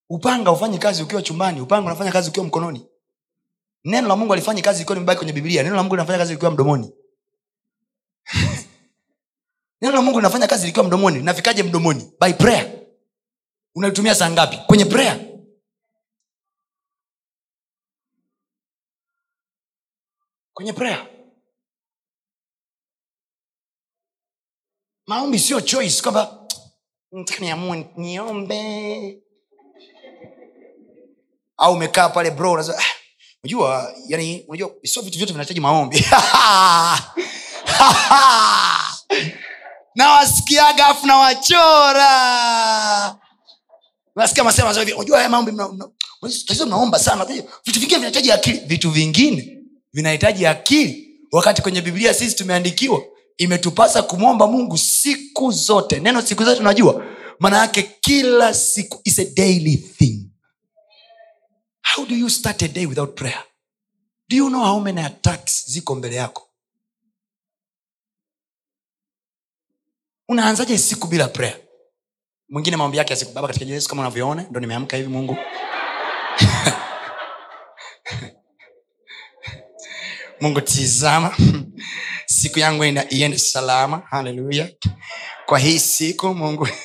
Upanga 0.10 0.52
ufanyi 0.52 0.78
kazi 0.78 1.04
ukiwa 1.04 1.22
chumbani 1.22 1.62
upanga 1.62 1.86
unafanya 1.86 2.12
kazi 2.12 2.30
ukiwa 2.30 2.46
mkononi. 2.46 2.86
Neno 3.86 4.08
la 4.08 4.16
mungu 4.16 4.34
alifanyi 4.34 4.62
kazi 4.62 4.82
ikiwa 4.82 4.96
nimebaki 4.96 5.18
kwenye 5.18 5.34
biblia 5.34 5.64
neno 5.64 5.76
la 5.76 5.84
mungu 5.84 5.96
linafanya 5.96 6.18
kazi 6.20 6.34
likiwa 6.34 6.52
mdomoni 6.52 6.92
neno 9.82 9.94
la 9.96 10.02
mungu 10.02 10.20
linafanya 10.20 10.48
kazi 10.48 10.66
likiwa 10.68 10.86
mdomoni. 10.86 11.18
Linafikaje 11.18 11.64
mdomoni? 11.64 12.12
By 12.22 12.34
prayer. 12.34 12.72
Unalitumia 13.76 14.16
saa 14.16 14.30
ngapi? 14.32 14.58
Kwenye 14.68 14.86
prayer. 14.86 15.20
Kwenye 20.54 20.74
prayer. 20.74 21.08
Maombi 25.08 25.40
sio 25.40 25.62
choice 25.62 26.02
kwamba 26.02 26.48
nataka 27.12 27.66
niombe. 27.98 29.22
Au 31.58 31.74
umekaa 31.74 32.10
pale 32.10 32.32
bro 32.32 32.60
"Ah, 32.60 32.84
unajua 33.44 33.96
yani 34.08 34.46
unajua 34.48 34.76
sio 34.84 35.02
vitu 35.02 35.18
vyote 35.18 35.34
vinahitaji 35.34 35.60
maombi 35.60 35.98
nawasikiaga 39.96 40.88
afu 40.88 41.08
nawachora. 41.08 42.06
Nasikia 44.16 44.44
sana. 47.00 47.26
Vitu 47.66 47.80
vingine 47.80 47.96
vinahitaji 47.98 48.32
akili. 48.32 48.58
Vitu 48.60 48.92
vingine 48.92 49.58
vinahitaji 49.94 50.46
akili. 50.46 51.20
Wakati 51.32 51.62
kwenye 51.62 51.82
biblia 51.82 52.14
sisi 52.14 52.36
tumeandikiwa 52.36 53.02
imetupasa 53.38 54.02
kumwomba 54.04 54.48
mungu 54.48 54.78
siku 54.78 55.52
zote. 55.52 56.00
Neno 56.00 56.22
siku 56.22 56.44
zote 56.44 56.60
unajua? 56.62 57.04
Maana 57.40 57.58
yake 57.58 57.92
kila 58.02 58.54
siku 58.54 59.02
is 59.04 59.20
a 59.20 59.26
daily 59.26 59.78
thing. 59.78 60.30
How 61.96 62.06
do 62.06 62.16
you 62.16 62.30
start 62.30 62.64
a 62.64 62.68
day 62.68 62.86
without 62.86 63.16
prayer? 63.16 63.44
Do 64.30 64.38
you 64.38 64.50
know 64.50 64.64
how 64.64 64.80
many 64.80 65.02
attacks 65.02 65.64
ziko 65.72 65.96
mbele 65.96 66.16
yako 66.16 66.48
unaanzaje 70.30 70.78
siku 70.78 71.08
bila 71.08 71.28
prayer? 71.28 71.58
Mwingine 72.50 72.78
maombi 72.78 72.98
yake 72.98 73.14
ya 73.14 73.18
siku 73.20 73.32
baba 73.32 73.48
katika 73.48 73.66
yesu 73.66 73.90
kama 73.90 74.02
unavyoona 74.02 74.46
ndo 74.50 74.60
nimeamka 74.60 74.98
hivi 74.98 75.10
mungu. 75.10 75.38
Mungu 80.42 80.62
tizama. 80.62 81.36
Siku 82.26 82.60
yangu 82.60 82.84
iende 82.86 83.38
salama. 83.38 84.02
Haleluya 84.10 84.70
kwa 85.46 85.60
hii 85.60 85.80
siku 85.80 86.34
mungu. 86.34 86.68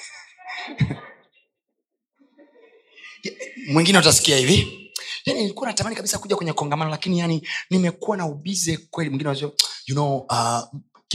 Mwingine 3.72 3.98
utasikia 3.98 4.36
hivi. 4.36 4.90
Yani 5.26 5.40
nilikuwa 5.40 5.68
natamani 5.68 5.96
kabisa 5.96 6.18
kuja 6.18 6.36
kwenye 6.36 6.52
kongamano 6.52 6.90
lakini 6.90 7.18
yani 7.18 7.48
nimekuwa 7.70 8.16
na 8.16 8.26
ubize 8.26 8.76
kweli. 8.76 9.10
Mwingine 9.10 9.36
you 9.86 9.94
know 9.94 10.18
uh, 10.18 10.60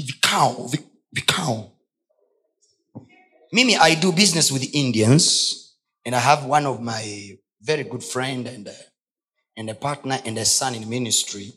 vikao 0.05 0.71
vikao 1.11 1.74
mimi 3.55 3.75
i 3.75 3.95
do 3.95 4.11
business 4.11 4.51
with 4.51 4.75
indians 4.75 5.23
and 6.05 6.15
i 6.15 6.19
have 6.19 6.41
one 6.55 6.65
of 6.69 6.79
my 6.79 7.37
very 7.61 7.83
good 7.83 8.03
friend 8.03 8.47
and, 8.47 8.67
uh, 8.67 8.71
and 9.57 9.69
a 9.69 9.73
partner 9.75 10.19
and 10.25 10.37
a 10.37 10.45
son 10.45 10.75
in 10.75 10.89
ministry 10.89 11.53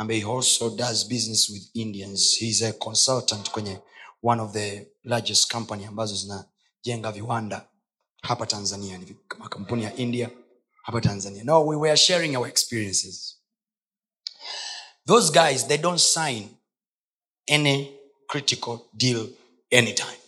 and 0.00 0.10
he 0.10 0.24
also 0.24 0.74
does 0.76 1.04
business 1.04 1.50
with 1.50 1.62
indians. 1.74 2.36
He's 2.36 2.62
a 2.62 2.72
consultant 2.72 3.50
kwenye 3.52 3.82
one 4.22 4.40
of 4.42 4.52
the 4.52 4.86
largest 5.04 5.52
company 5.52 5.84
ambazo 5.84 6.14
zinajenga 6.16 7.12
viwanda 7.12 7.68
hapa 8.22 8.46
tanzania. 8.46 8.98
Ni 8.98 9.16
makampuni 9.38 9.84
ya 9.84 9.96
india 9.96 10.30
hapa 10.82 11.00
tanzania. 11.00 11.44
No 11.44 11.66
we 11.66 11.76
were 11.76 11.96
sharing 11.96 12.36
our 12.36 12.48
experiences. 12.48 13.36
Those 15.06 15.32
guys 15.32 15.66
they 15.66 15.78
don't 15.78 16.00
sign 16.00 16.48
any 17.48 17.92
critical 18.26 18.78
deal 18.94 19.28
anytime 19.70 20.19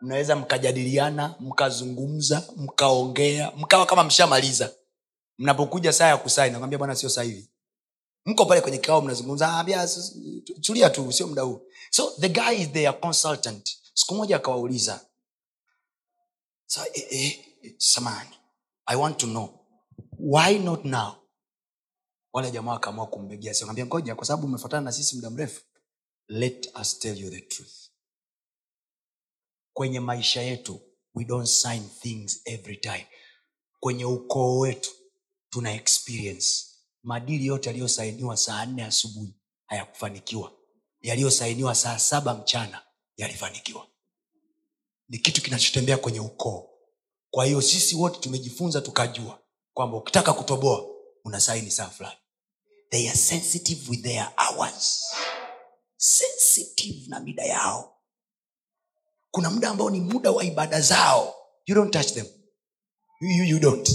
mnaweza 0.00 0.36
mkajadiliana 0.36 1.34
mkazungumza 1.40 2.48
mkaongea 2.56 3.50
mkawa 3.56 3.86
kama 3.86 4.04
mshamaliza. 4.04 4.74
Mnapokuja 5.38 5.92
saa 5.92 6.06
ya 6.08 6.16
kusaini 6.16 6.52
nakwambia 6.52 6.78
bwana 6.78 6.96
sio 6.96 7.08
sahivi 7.08 7.50
mko 8.26 8.46
pale 8.46 8.60
kwenye 8.60 8.78
kikao 8.78 9.00
mnazungumza 9.02 9.58
"Ah, 9.58 9.64
bia, 9.64 9.82
s- 9.82 9.96
s- 9.98 10.14
tulia 10.60 10.90
tu 10.90 11.12
sio 11.12 11.26
mda 11.26 11.42
huu. 11.42 11.60
So 11.90 12.10
the 12.20 12.28
guy 12.28 12.52
is 12.62 12.72
their 12.72 13.00
consultant. 13.00 13.68
Siku 13.94 14.14
moja 14.14 14.36
akawauliza 14.36 15.06
so, 16.66 16.80
eh, 16.94 17.06
eh, 17.10 17.44
samani 17.78 18.30
i 18.86 18.96
want 18.96 19.16
to 19.18 19.26
know 19.26 19.66
why 20.18 20.58
not 20.58 20.84
now? 20.84 21.12
Wale 22.32 22.50
jamaa 22.50 22.72
wakaamua 22.72 23.06
kumbegea 23.06 23.54
siambia 23.54 23.86
ngoja 23.86 24.14
kwa 24.14 24.24
sababu 24.26 24.46
umefuatana 24.46 24.80
na 24.80 24.92
sisi 24.92 25.16
muda 25.16 25.30
mrefu 25.30 25.62
let 26.28 26.70
us 26.80 26.98
tell 26.98 27.18
you 27.20 27.30
the 27.30 27.40
truth 27.40 27.89
kwenye 29.80 30.00
maisha 30.00 30.42
yetu 30.42 30.80
we 31.14 31.24
don't 31.24 31.46
sign 31.48 31.88
things 32.02 32.40
every 32.44 32.76
time. 32.76 33.06
Kwenye 33.80 34.04
ukoo 34.04 34.58
wetu 34.58 34.90
tuna 35.50 35.72
experience. 35.72 36.66
Madili 37.02 37.46
yote 37.46 37.68
yaliyosainiwa 37.68 38.36
saa 38.36 38.66
nne 38.66 38.84
asubuhi 38.84 39.34
hayakufanikiwa. 39.66 40.52
Yaliyosainiwa 41.00 41.74
saa 41.74 41.98
saba 41.98 42.34
mchana 42.34 42.82
yalifanikiwa. 43.16 43.86
Ni 45.08 45.18
kitu 45.18 45.42
kinachotembea 45.42 45.96
kwenye 45.98 46.20
ukoo. 46.20 46.70
Kwa 47.30 47.44
hiyo 47.44 47.62
sisi 47.62 47.96
wote 47.96 48.20
tumejifunza 48.20 48.80
tukajua 48.80 49.42
kwamba 49.74 49.96
ukitaka 49.96 50.32
kutoboa 50.32 50.86
una 51.24 51.40
saini 51.40 51.70
saa 51.70 51.88
fulani. 51.90 52.18
They 52.90 53.08
are 53.08 53.18
sensitive 53.18 53.90
with 53.90 54.02
their 54.02 54.32
hours. 54.36 55.04
Sensitive 55.96 57.06
na 57.08 57.20
mida 57.20 57.44
yao 57.44 57.99
kuna 59.30 59.50
muda 59.50 59.68
ambao 59.68 59.90
ni 59.90 60.00
muda 60.00 60.30
wa 60.30 60.44
ibada 60.44 60.80
zao. 60.80 61.34
You 61.66 61.74
don't 61.74 61.92
touch 61.92 62.12
them. 62.14 62.26
You, 63.20 63.28
you, 63.30 63.44
you 63.44 63.58
don't. 63.58 63.90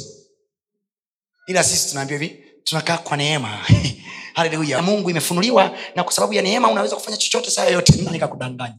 Ila 1.47 1.63
sisi 1.63 1.89
tunaambia 1.89 2.17
hivi 2.17 2.43
tunakaa 2.63 2.97
kwa 2.97 3.17
neema. 3.17 3.65
Haleluya 4.35 4.81
mungu 4.81 5.09
imefunuliwa 5.09 5.77
na 5.95 6.03
kwa 6.03 6.13
sababu 6.13 6.33
ya 6.33 6.41
neema 6.41 6.71
unaweza 6.71 6.95
kufanya 6.95 7.17
chochote 7.17 7.51
saa 7.51 7.63
yoyote. 7.65 8.01
Nani 8.01 8.19
kakudanganya? 8.19 8.77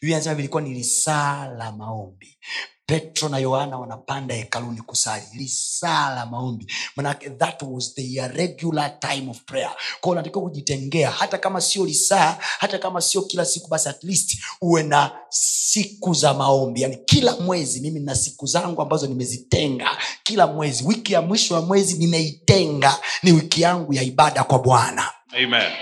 Biblia 0.00 0.34
vilikuwa 0.34 0.62
ni 0.62 0.74
lisaa 0.74 1.46
la 1.46 1.72
maombi 1.72 2.38
petro 2.86 3.28
na 3.28 3.38
yohana 3.38 3.78
wanapanda 3.78 4.34
hekaluni 4.34 4.80
kusali. 4.80 5.24
Lisaa 5.34 6.14
la 6.14 6.26
maombi. 6.26 6.66
Manake 6.96 7.30
that 7.30 7.62
was 7.62 7.94
the 7.94 8.28
regular 8.34 8.98
time 9.00 9.30
of 9.30 9.40
prayer. 9.44 9.70
Kwao 10.00 10.12
unatakiwa 10.12 10.44
kujitengea. 10.44 11.10
Hata 11.10 11.38
kama 11.38 11.60
sio 11.60 11.84
lisaa 11.86 12.38
hata 12.58 12.78
kama 12.78 13.00
sio 13.00 13.22
kila 13.22 13.44
siku 13.44 13.68
basi 13.68 13.88
at 13.88 14.04
least 14.04 14.38
uwe 14.60 14.82
na 14.82 15.10
siku 15.28 16.14
za 16.14 16.34
maombi. 16.34 16.82
Yani 16.82 16.96
kila 16.96 17.36
mwezi 17.36 17.80
mimi 17.80 18.00
na 18.00 18.14
siku 18.14 18.46
zangu 18.46 18.82
ambazo 18.82 19.06
nimezitenga. 19.06 19.90
Kila 20.22 20.46
mwezi 20.46 20.84
wiki 20.84 21.12
ya 21.12 21.22
mwisho 21.22 21.54
wa 21.54 21.62
mwezi 21.62 21.98
nimeitenga. 21.98 22.98
Ni 23.22 23.32
wiki 23.32 23.62
yangu 23.62 23.94
ya 23.94 24.02
ibada 24.02 24.44
kwa 24.44 24.58
bwana. 24.58 25.12
Amen. 25.32 25.72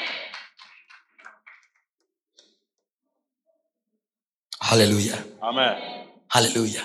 Haleluya 4.59 5.19
amen 5.41 5.94
haleluya 6.35 6.83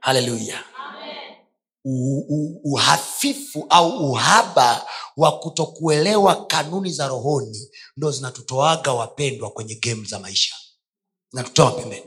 haleluya 0.00 0.64
uhafifu 2.64 3.66
au 3.68 4.10
uhaba 4.10 4.86
wa 5.16 5.38
kutokuelewa 5.38 6.46
kanuni 6.46 6.92
za 6.92 7.08
rohoni 7.08 7.68
ndo 7.96 8.10
zinatutoaga 8.10 8.92
wapendwa 8.92 9.50
kwenye 9.50 9.74
gemu 9.74 10.04
za 10.04 10.18
maisha. 10.18 10.54
Zinatutoa 11.30 11.70
pembeni. 11.70 12.06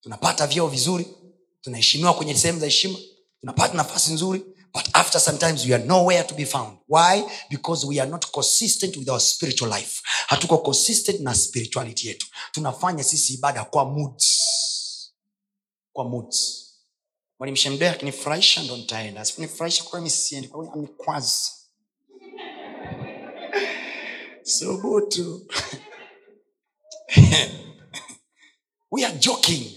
Tunapata 0.00 0.46
vyeo 0.46 0.66
vizuri 0.68 1.06
tunaheshimiwa 1.60 2.14
kwenye 2.14 2.34
sehemu 2.36 2.60
za 2.60 2.66
heshima 2.66 2.98
tunapata 3.40 3.74
nafasi 3.74 4.12
nzuri 4.12 4.42
but 4.74 4.84
after 4.92 5.20
sometimes 5.20 5.66
we 5.66 5.74
are 5.74 5.84
nowhere 5.84 6.22
to 6.24 6.34
be 6.34 6.46
found. 6.46 6.78
Why? 6.88 7.22
Because 7.50 7.86
we 7.86 8.00
are 8.00 8.10
not 8.10 8.26
consistent 8.30 8.96
with 8.96 9.08
our 9.08 9.20
spiritual 9.20 9.70
life. 9.70 10.02
Hatuko 10.26 10.58
consistent 10.58 11.20
na 11.20 11.34
spirituality 11.34 12.08
yetu. 12.08 12.26
Tunafanya 12.52 13.04
sisi 13.04 13.34
ibada 13.34 13.64
kwa 13.64 13.84
moods 13.84 14.40
kwa 15.94 16.04
moods 16.04 16.60
mwalimu 17.38 17.56
shemdee 17.56 17.88
akinifurahisha 17.88 18.62
ndo 18.62 18.76
nitaenda. 18.76 19.20
Asiponifurahisha 19.20 19.84
kwa 19.84 19.98
mimi 20.00 20.10
siendi 20.10 20.48
kwa 20.48 20.72
amnikwazi. 20.72 21.50
Subutu 24.42 25.46
we 28.92 29.04
are 29.04 29.18
joking. 29.18 29.70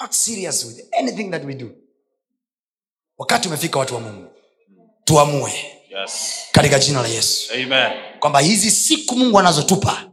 Not 0.00 0.12
serious 0.12 0.64
with 0.64 0.80
anything 0.98 1.30
that 1.30 1.44
we 1.44 1.54
do. 1.54 1.70
Wakati 3.18 3.48
umefika 3.48 3.78
watu 3.78 3.94
wa 3.94 4.00
mungu 4.00 4.30
tuamue. 5.04 5.52
Yes. 6.00 6.34
katika 6.52 6.78
jina 6.78 7.02
la 7.02 7.08
yesu. 7.08 7.52
Kwamba 8.18 8.40
hizi 8.40 8.70
siku 8.70 9.16
mungu 9.16 9.38
anazotupa 9.38 10.12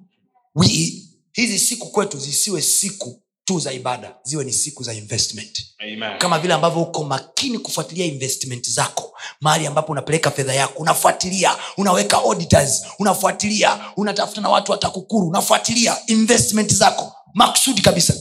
we- 0.56 1.04
hizi 1.34 1.60
siku 1.60 1.88
kwetu 1.92 2.20
zisiwe 2.20 2.62
siku 2.62 3.22
tu 3.50 3.60
za 3.60 3.74
ibada 3.74 4.16
ziwe 4.24 4.44
ni 4.44 4.54
siku 4.54 4.84
za 4.84 4.94
investment. 4.94 5.66
Amen. 5.80 6.18
kama 6.18 6.40
vile 6.40 6.54
ambavyo 6.54 6.82
uko 6.82 7.04
makini 7.04 7.60
kufuatilia 7.60 8.06
investment 8.06 8.70
zako 8.70 9.18
mahali 9.42 9.68
ambapo 9.68 9.92
unapeleka 9.92 10.32
fedha 10.32 10.54
yako 10.54 10.74
unafuatilia 10.80 11.56
unaweka 11.78 12.18
auditors 12.18 12.86
unafuatilia 13.00 13.80
unatafuta 13.98 14.42
na 14.42 14.50
watu 14.50 14.72
watakukuru 14.72 15.28
unafuatilia 15.28 15.98
investment 16.08 16.74
zako 16.74 17.16
maksudi 17.34 17.82
kabisa. 17.82 18.14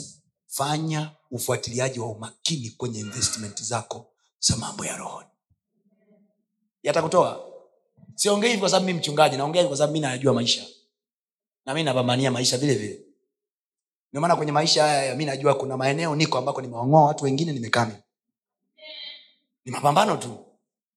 Fanya 0.46 1.10
ufuatiliaji 1.30 2.00
wa 2.00 2.06
umakini 2.06 2.70
kwenye 2.70 3.00
investment 3.00 3.62
zako 3.62 4.06
za 4.40 4.56
mambo 4.56 4.84
ya 4.84 4.96
rohoni. 4.96 5.28
Yatakutoa. 6.82 7.44
Siongei 8.14 8.48
hivi 8.50 8.60
kwa 8.60 8.70
sababu 8.70 8.86
mi 8.86 8.92
mchungaji 8.92 9.36
naongea 9.36 9.62
hivi 9.62 9.68
kwa 9.68 9.76
sababu 9.76 9.92
mi 9.92 10.00
nayajua 10.00 10.34
maisha. 10.34 10.66
Na 11.66 11.74
mi 11.74 11.82
napambania 11.82 12.30
maisha 12.30 12.58
vile 12.58 12.74
vile 12.74 13.07
ndio 14.12 14.20
maana 14.20 14.36
kwenye 14.36 14.52
maisha 14.52 14.82
haya 14.82 15.14
mi 15.14 15.24
najua 15.24 15.54
kuna 15.54 15.76
maeneo 15.76 16.16
niko 16.16 16.38
ambako 16.38 16.60
nimewangoa 16.60 17.04
watu 17.04 17.24
wengine 17.24 17.52
nimekaa 17.52 17.90
ni 19.64 19.72
mapambano 19.72 20.16
tu. 20.16 20.44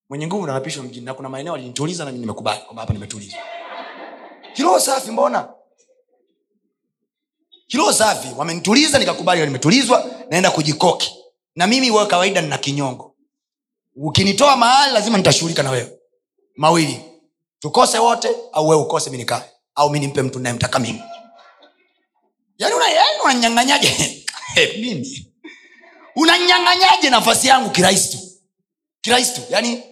Mwenye 0.08 0.26
nguvu 0.26 0.46
nanapishwa 0.46 0.84
mjini 0.84 1.06
na 1.06 1.14
kuna 1.14 1.28
maeneo 1.28 1.54
alinituliza 1.54 2.04
nami 2.04 2.18
nimekubali 2.18 2.60
kwamba 2.60 2.82
hapa 2.82 2.92
nimetulizwa 2.92 3.40
kiroho 4.54 4.80
safi 4.80 5.10
mbona? 5.10 5.48
Kiroho 7.66 7.92
safi. 7.92 8.28
Wamenituliza 8.36 8.98
nikakubali 8.98 9.40
nimetulizwa 9.46 10.04
naenda 10.30 10.50
kujikoki. 10.50 11.14
Na 11.56 11.66
mimi 11.66 11.90
wa 11.90 12.06
kawaida 12.06 12.40
nina 12.40 12.58
kinyongo. 12.58 13.14
Ukinitoa 13.96 14.56
mahali 14.56 14.92
lazima 14.92 15.18
nitashughulika 15.18 15.62
na 15.62 15.70
wewe. 15.70 15.98
Mawili. 16.56 17.04
Tukose 17.58 17.98
wote 17.98 18.28
au 18.52 18.68
wewe 18.68 18.82
ukose 18.82 19.10
minikae 19.10 19.42
au 19.74 19.90
mi 19.90 20.00
nimpe 20.00 20.22
mtu 20.22 20.38
nayemtaka 20.38 20.78
mimi 20.78 21.02
yaani 22.70 22.94
yaani 22.94 23.18
unanyang'anyaje? 23.24 24.24
Mimi. 24.80 25.32
Unanyang'anyaje 26.16 27.10
nafasi 27.10 27.48
yangu 27.48 27.70
kirahisi 27.70 28.08
tu? 28.12 28.18
Kirahisi 29.00 29.34
tu. 29.34 29.40
Yaani 29.50 29.82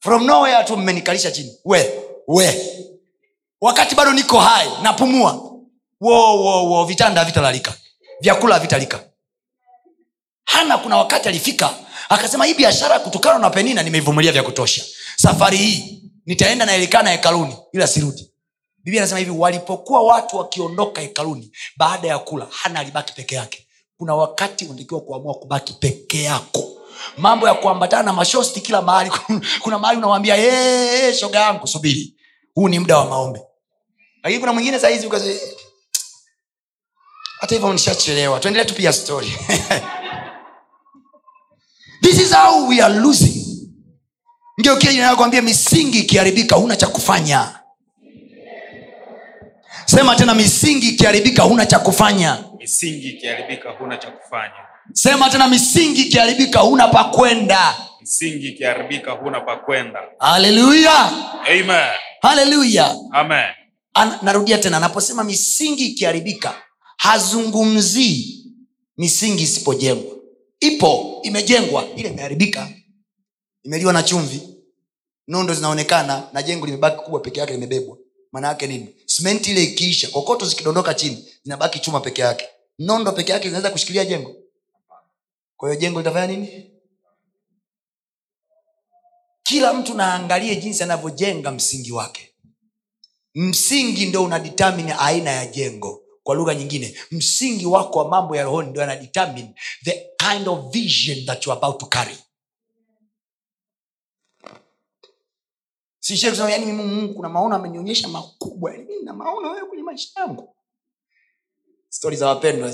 from 0.00 0.24
nowhere 0.26 0.64
tu 0.64 0.76
mmenikalisha 0.76 1.30
chini. 1.30 1.52
We 1.64 1.90
we. 2.28 2.54
Wakati 3.60 3.94
bado 3.94 4.12
niko 4.12 4.40
hai 4.40 4.68
napumua. 4.82 5.32
Wo 6.00 6.42
wo 6.44 6.70
wo 6.70 6.84
vitanda 6.84 7.20
havitalalika. 7.20 7.74
Vyakula 8.20 8.54
havitalika 8.54 9.04
hana 10.44 10.78
kuna 10.78 10.96
wakati 10.96 11.28
alifika 11.28 11.74
akasema 12.08 12.44
hii 12.44 12.54
biashara 12.54 12.98
kutokana 12.98 13.38
na 13.38 13.50
penina 13.50 13.82
nimeivumilia 13.82 14.32
vya 14.32 14.42
kutosha. 14.42 14.84
Safari 15.16 15.56
hii 15.56 16.02
nitaenda 16.26 16.66
naelekana 16.66 17.10
hekaluni 17.10 17.56
ila 17.72 17.86
sirudi 17.86 18.30
biblia 18.88 19.02
anasema 19.02 19.18
hivi 19.18 19.30
walipokuwa 19.30 20.02
watu 20.02 20.36
wakiondoka 20.36 21.00
hekaluni 21.00 21.52
baada 21.76 22.08
ya 22.08 22.18
kula 22.18 22.46
hana 22.50 22.80
alibaki 22.80 23.12
peke 23.12 23.34
yake. 23.34 23.66
Kuna 23.96 24.14
wakati 24.14 24.64
unatakiwa 24.64 25.00
kuamua 25.00 25.34
kubaki 25.34 25.72
peke 25.72 26.22
yako. 26.22 26.64
Mambo 27.18 27.48
ya 27.48 27.54
kuambatana 27.54 28.02
na 28.02 28.12
mashosti 28.12 28.60
kila 28.60 28.82
mahali 28.82 29.10
kuna 29.62 29.78
mahali 29.78 29.98
unawambia 29.98 30.36
"Eh, 30.36 31.04
eh, 31.04 31.14
shoga 31.16 31.40
yangu 31.40 31.66
subiri. 31.66 32.14
Huu 32.54 32.68
ni 32.68 32.78
muda 32.78 32.98
wa 32.98 33.04
maombi. 33.04 33.40
Lakini 34.22 34.40
kuna 34.40 34.52
mwingine 34.52 34.78
sahizi 34.78 35.08
hata 37.40 37.54
hivyo 37.54 37.72
nishachelewa. 37.72 38.40
Tuendelee 38.40 38.64
tupia 38.64 38.92
story. 38.92 39.32
This 42.02 42.20
is 42.20 42.32
how 42.34 42.68
we 42.68 42.80
are 42.82 42.94
losing. 42.94 43.44
Ngeukiakwambia 44.60 45.42
misingi 45.42 45.98
ikiharibika 45.98 46.56
huna 46.56 46.76
cha 46.76 46.86
kufanya 46.86 47.58
sema 49.90 50.16
tena 50.16 50.34
misingi 50.34 50.88
ikiharibika 50.88 51.42
huna 51.42 51.66
cha 51.66 51.78
kufanya. 51.78 52.44
Misingi 52.58 53.08
ikiharibika 53.08 53.70
huna 53.70 53.96
cha 53.96 54.10
kufanya. 54.10 54.54
Sema 54.92 55.30
tena 55.30 55.48
misingi 55.48 56.02
ikiharibika 56.02 56.60
huna 56.60 56.88
pa 56.88 57.04
kwenda. 57.04 57.74
Misingi 58.00 58.48
ikiharibika 58.48 59.12
huna 59.12 59.40
pa 59.40 59.56
kwenda. 59.56 60.00
Haleluya. 62.22 62.96
Narudia 64.22 64.58
tena 64.58 64.76
anaposema 64.76 65.24
misingi 65.24 65.86
ikiharibika 65.86 66.62
hazungumzii 66.96 68.44
misingi 68.98 69.42
isipojengwa. 69.42 70.16
Ipo 70.60 71.20
imejengwa 71.22 71.84
ile 71.96 72.08
imeharibika. 72.08 72.68
Imeliwa 73.64 73.92
na 73.92 74.02
chumvi 74.02 74.42
nondo 75.28 75.54
zinaonekana 75.54 76.22
na 76.32 76.42
jengo 76.42 76.66
limebaki 76.66 76.96
kubwa 77.02 77.20
peke 77.20 77.40
yake 77.40 77.52
limebebwa. 77.52 77.96
Maana 78.32 78.48
yake 78.48 78.66
nini 78.66 78.88
simenti 79.18 79.50
ile 79.50 79.62
ikiisha 79.64 80.08
kokoto 80.08 80.46
zikidondoka 80.46 80.94
chini 80.94 81.28
zinabaki 81.42 81.78
chuma 81.80 82.00
peke 82.00 82.22
yake. 82.22 82.48
Nondo 82.78 83.12
peke 83.12 83.32
yake 83.32 83.44
zinaweza 83.48 83.70
kushikilia 83.70 84.04
jengo. 84.04 84.34
Kwa 85.56 85.68
hiyo 85.68 85.80
jengo 85.80 85.98
litafanya 86.00 86.26
nini? 86.26 86.70
Kila 89.42 89.72
mtu 89.72 89.94
naangalie 89.94 90.56
jinsi 90.56 90.82
anavyojenga 90.82 91.50
msingi 91.50 91.92
wake. 91.92 92.34
Msingi 93.34 94.06
ndo 94.06 94.24
unadetermine 94.24 94.94
aina 94.98 95.30
ya 95.30 95.46
jengo. 95.46 96.02
Kwa 96.22 96.34
lugha 96.34 96.54
nyingine 96.54 96.98
msingi 97.10 97.66
wako 97.66 97.98
wa 97.98 98.08
mambo 98.08 98.36
ya 98.36 98.42
rohoni 98.42 98.70
ndo 98.70 98.82
anadetermine 98.82 99.54
the 99.84 100.06
kind 100.16 100.48
of 100.48 100.72
vision 100.72 101.26
that 101.26 101.46
you 101.46 101.52
about 101.52 101.78
to 101.80 101.86
carry 101.86 102.16
sishie 106.08 106.30
kusema 106.30 106.50
yani 106.50 106.66
mimi 106.66 106.82
mungu 106.82 107.14
kuna 107.14 107.28
maono 107.28 107.56
amenionyesha 107.56 108.08
makubwa. 108.08 108.70
Yani 108.72 108.84
mimi 108.84 109.02
na 109.04 109.12
maono 109.12 109.50
wewe 109.50 109.66
kwenye 109.66 109.82
maisha 109.82 110.20
yangu. 110.20 110.54
Stori 111.88 112.16
za 112.16 112.26
wapendwa. 112.28 112.72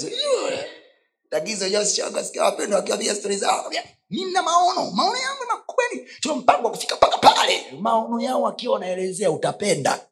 Tagizoasikia 1.31 2.43
wapendwa 2.45 2.79
wakiwambia 2.79 3.15
stori 3.15 3.37
zao 3.37 3.73
mimi 4.11 4.33
na 4.33 4.43
maono. 4.43 4.91
Maono 4.91 5.17
yangu 5.19 5.43
makubwa 5.49 5.85
ni 5.95 6.01
tuna 6.21 6.35
mpango 6.35 6.71
kufika 6.71 6.97
mpaka 6.97 7.19
pale. 7.19 7.65
Maono 7.81 8.21
yao 8.21 8.43
wakiwa 8.43 8.75
wanaelezea 8.75 9.31
utapenda. 9.31 10.07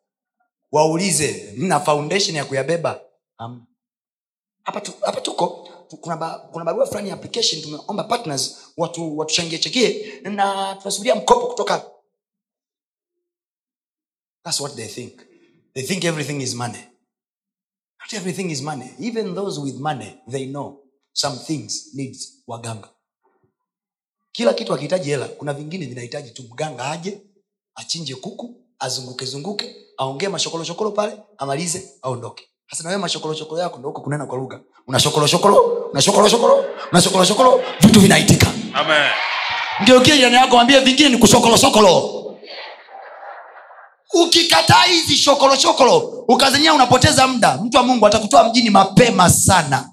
Waulize 0.72 1.54
mna 1.56 1.80
foundation 1.80 2.36
ya 2.36 2.44
kuyabeba? 2.44 3.00
Um, 3.38 3.66
hapa 4.62 4.80
tu, 4.80 4.92
hapa 5.00 5.20
tuko 5.20 5.68
kuna, 6.00 6.16
ba, 6.16 6.48
kuna 6.52 6.64
barua 6.64 6.86
fulani 6.86 7.10
application 7.10 7.62
tumeomba 7.62 8.04
partners 8.04 8.58
watu 8.76 9.18
watuchangie 9.18 9.58
changie 9.58 10.12
na 10.22 10.74
tunasubiria 10.74 11.14
mkopo 11.14 11.46
kutoka 11.46 11.82
That's 14.44 14.60
what 14.60 14.76
they 14.76 14.86
think. 14.88 15.12
They 15.74 15.82
think 15.82 16.04
everything 16.04 16.40
is 16.40 16.54
money. 16.54 16.78
Not 18.00 18.14
everything 18.14 18.50
is 18.50 18.60
money. 18.62 18.90
Even 18.98 19.34
those 19.34 19.58
with 19.60 19.78
money, 19.78 20.20
they 20.28 20.46
know 20.46 20.80
some 21.12 21.36
things 21.36 21.90
needs 21.94 22.42
waganga. 22.48 22.88
Kila 24.32 24.54
kitu 24.54 24.74
akihitaji 24.74 25.10
hela, 25.10 25.28
kuna 25.28 25.52
vingine 25.52 25.86
vinahitaji 25.86 26.30
tu 26.30 26.42
mganga 26.42 26.90
aje, 26.90 27.20
achinje 27.74 28.14
kuku, 28.14 28.54
azunguke 28.78 29.24
zunguke, 29.26 29.76
aongee 29.98 30.28
mashokolo 30.28 30.64
shokolo 30.64 30.90
pale, 30.90 31.18
amalize, 31.38 31.82
aondoke. 32.02 32.44
Sasa 32.70 32.82
na 32.84 32.88
wewe 32.90 33.00
mashokolo 33.02 33.34
shokolo 33.34 33.60
yako 33.60 33.78
ndio 33.78 33.88
huko 33.88 34.00
kunena 34.00 34.26
kwa 34.26 34.38
lugha. 34.38 34.60
Una 34.86 34.98
shokolo 35.00 35.26
shokolo, 35.26 35.56
una 35.92 36.02
shokolo 36.02 36.28
shokolo, 36.28 36.64
una 36.92 37.00
shokolo 37.02 37.24
shokolo, 37.24 37.62
vitu 37.80 38.00
vinaitika. 38.00 38.46
Amen. 38.74 39.10
Ndio 39.82 40.00
kile 40.00 40.16
jirani 40.16 40.34
yako 40.36 40.54
mwambie 40.56 40.80
vingine 40.80 41.08
ni 41.08 41.18
kushokolo 41.18 41.56
shokolo 41.56 42.21
ukikataa 44.12 44.82
hizi 44.82 45.16
shokolo 45.16 45.56
shokolo 45.56 45.98
ukazenia 46.28 46.74
unapoteza 46.74 47.26
muda. 47.26 47.56
Mtu 47.56 47.76
wa 47.76 47.82
mungu 47.82 48.06
atakutoa 48.06 48.44
mjini 48.48 48.70
mapema 48.70 49.30
sana. 49.30 49.88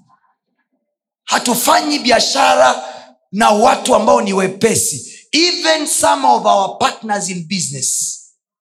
Hatufanyi 1.24 1.98
biashara 1.98 2.84
na 3.32 3.50
watu 3.50 3.94
ambao 3.94 4.20
ni 4.20 4.32
wepesi. 4.32 5.06
Even 5.32 5.86
some 5.86 6.26
of 6.26 6.44
our 6.44 6.78
partners 6.78 7.28
in 7.28 7.48
business 7.48 8.16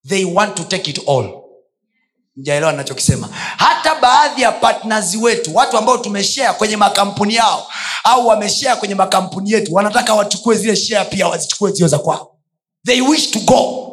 they 0.08 0.26
want 0.26 0.56
to 0.56 0.64
take 0.64 0.90
it 0.92 1.08
all. 1.10 1.42
Mjaelewa 2.36 2.72
nachokisema 2.72 3.30
hata 3.58 3.96
baadhi 3.96 4.42
ya 4.42 4.52
partners 4.52 5.16
wetu 5.16 5.56
watu 5.56 5.78
ambao 5.78 5.98
tumeshea 5.98 6.54
kwenye 6.54 6.78
makampuni 6.78 7.36
yao 7.36 7.68
au 8.04 8.28
wameshea 8.28 8.76
kwenye 8.76 8.96
makampuni 8.96 9.52
yetu 9.52 9.74
wanataka 9.74 10.14
wachukue 10.14 10.56
zile 10.58 10.76
share 10.76 11.10
pia 11.10 11.28
wazichukue 11.28 11.72
zio 11.72 11.88
za 11.88 12.00
kwao. 12.00 12.36
They 12.86 13.02
wish 13.02 13.32
to 13.32 13.40
go 13.40 13.89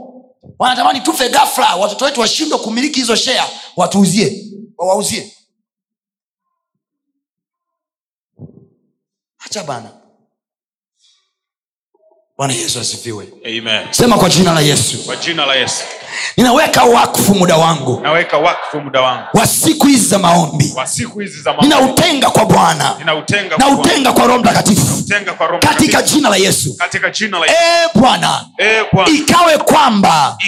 wanatamani 0.59 1.01
tufe 1.01 1.29
gafla 1.29 1.77
watoto 1.77 2.05
wetu 2.05 2.21
washindwe 2.21 2.59
kumiliki 2.59 3.01
hizo 3.01 3.17
shea 3.17 3.47
watuuzie 3.77 4.45
wawauzie. 4.79 5.33
Hacha 9.37 9.63
bana. 9.65 9.93
Bwana 12.37 12.55
yesu 12.55 12.81
asifiwe. 12.81 13.29
Amen. 13.45 13.93
sema 13.93 14.19
kwa 14.19 14.29
jina 14.31 14.53
la 14.53 14.61
yesu. 14.61 15.05
Kwa 15.05 15.17
jina 15.17 15.47
la 15.47 15.55
yesu 15.55 15.85
ninaweka 16.37 16.83
wakfu 16.85 17.35
muda 17.35 17.57
wangu. 17.57 18.01
Naweka 18.03 18.37
wakfu 18.39 18.81
muda 18.81 19.01
wangu. 19.01 19.25
Wa 19.35 19.47
siku 19.47 19.87
hizi 19.87 20.07
za 20.07 20.19
maombi. 20.19 20.73
Ninautenga 21.63 22.31
kwa 22.31 22.45
bwana. 22.45 22.91
Kwa 22.91 23.05
nautenga 23.59 24.13
kwa 24.13 24.27
roho 24.27 24.39
mtakatifu. 24.39 25.05
Katika 25.61 26.03
jina 26.03 26.29
la 26.29 26.37
yesu. 26.37 26.77
Katika 26.77 27.11
jina 27.11 27.39
la 27.39 27.47
Yesu. 27.47 27.59
e 27.95 27.99
bwana 28.01 28.45
Eh, 28.59 28.85
ikawe 29.15 29.59
kwamba 29.59 30.39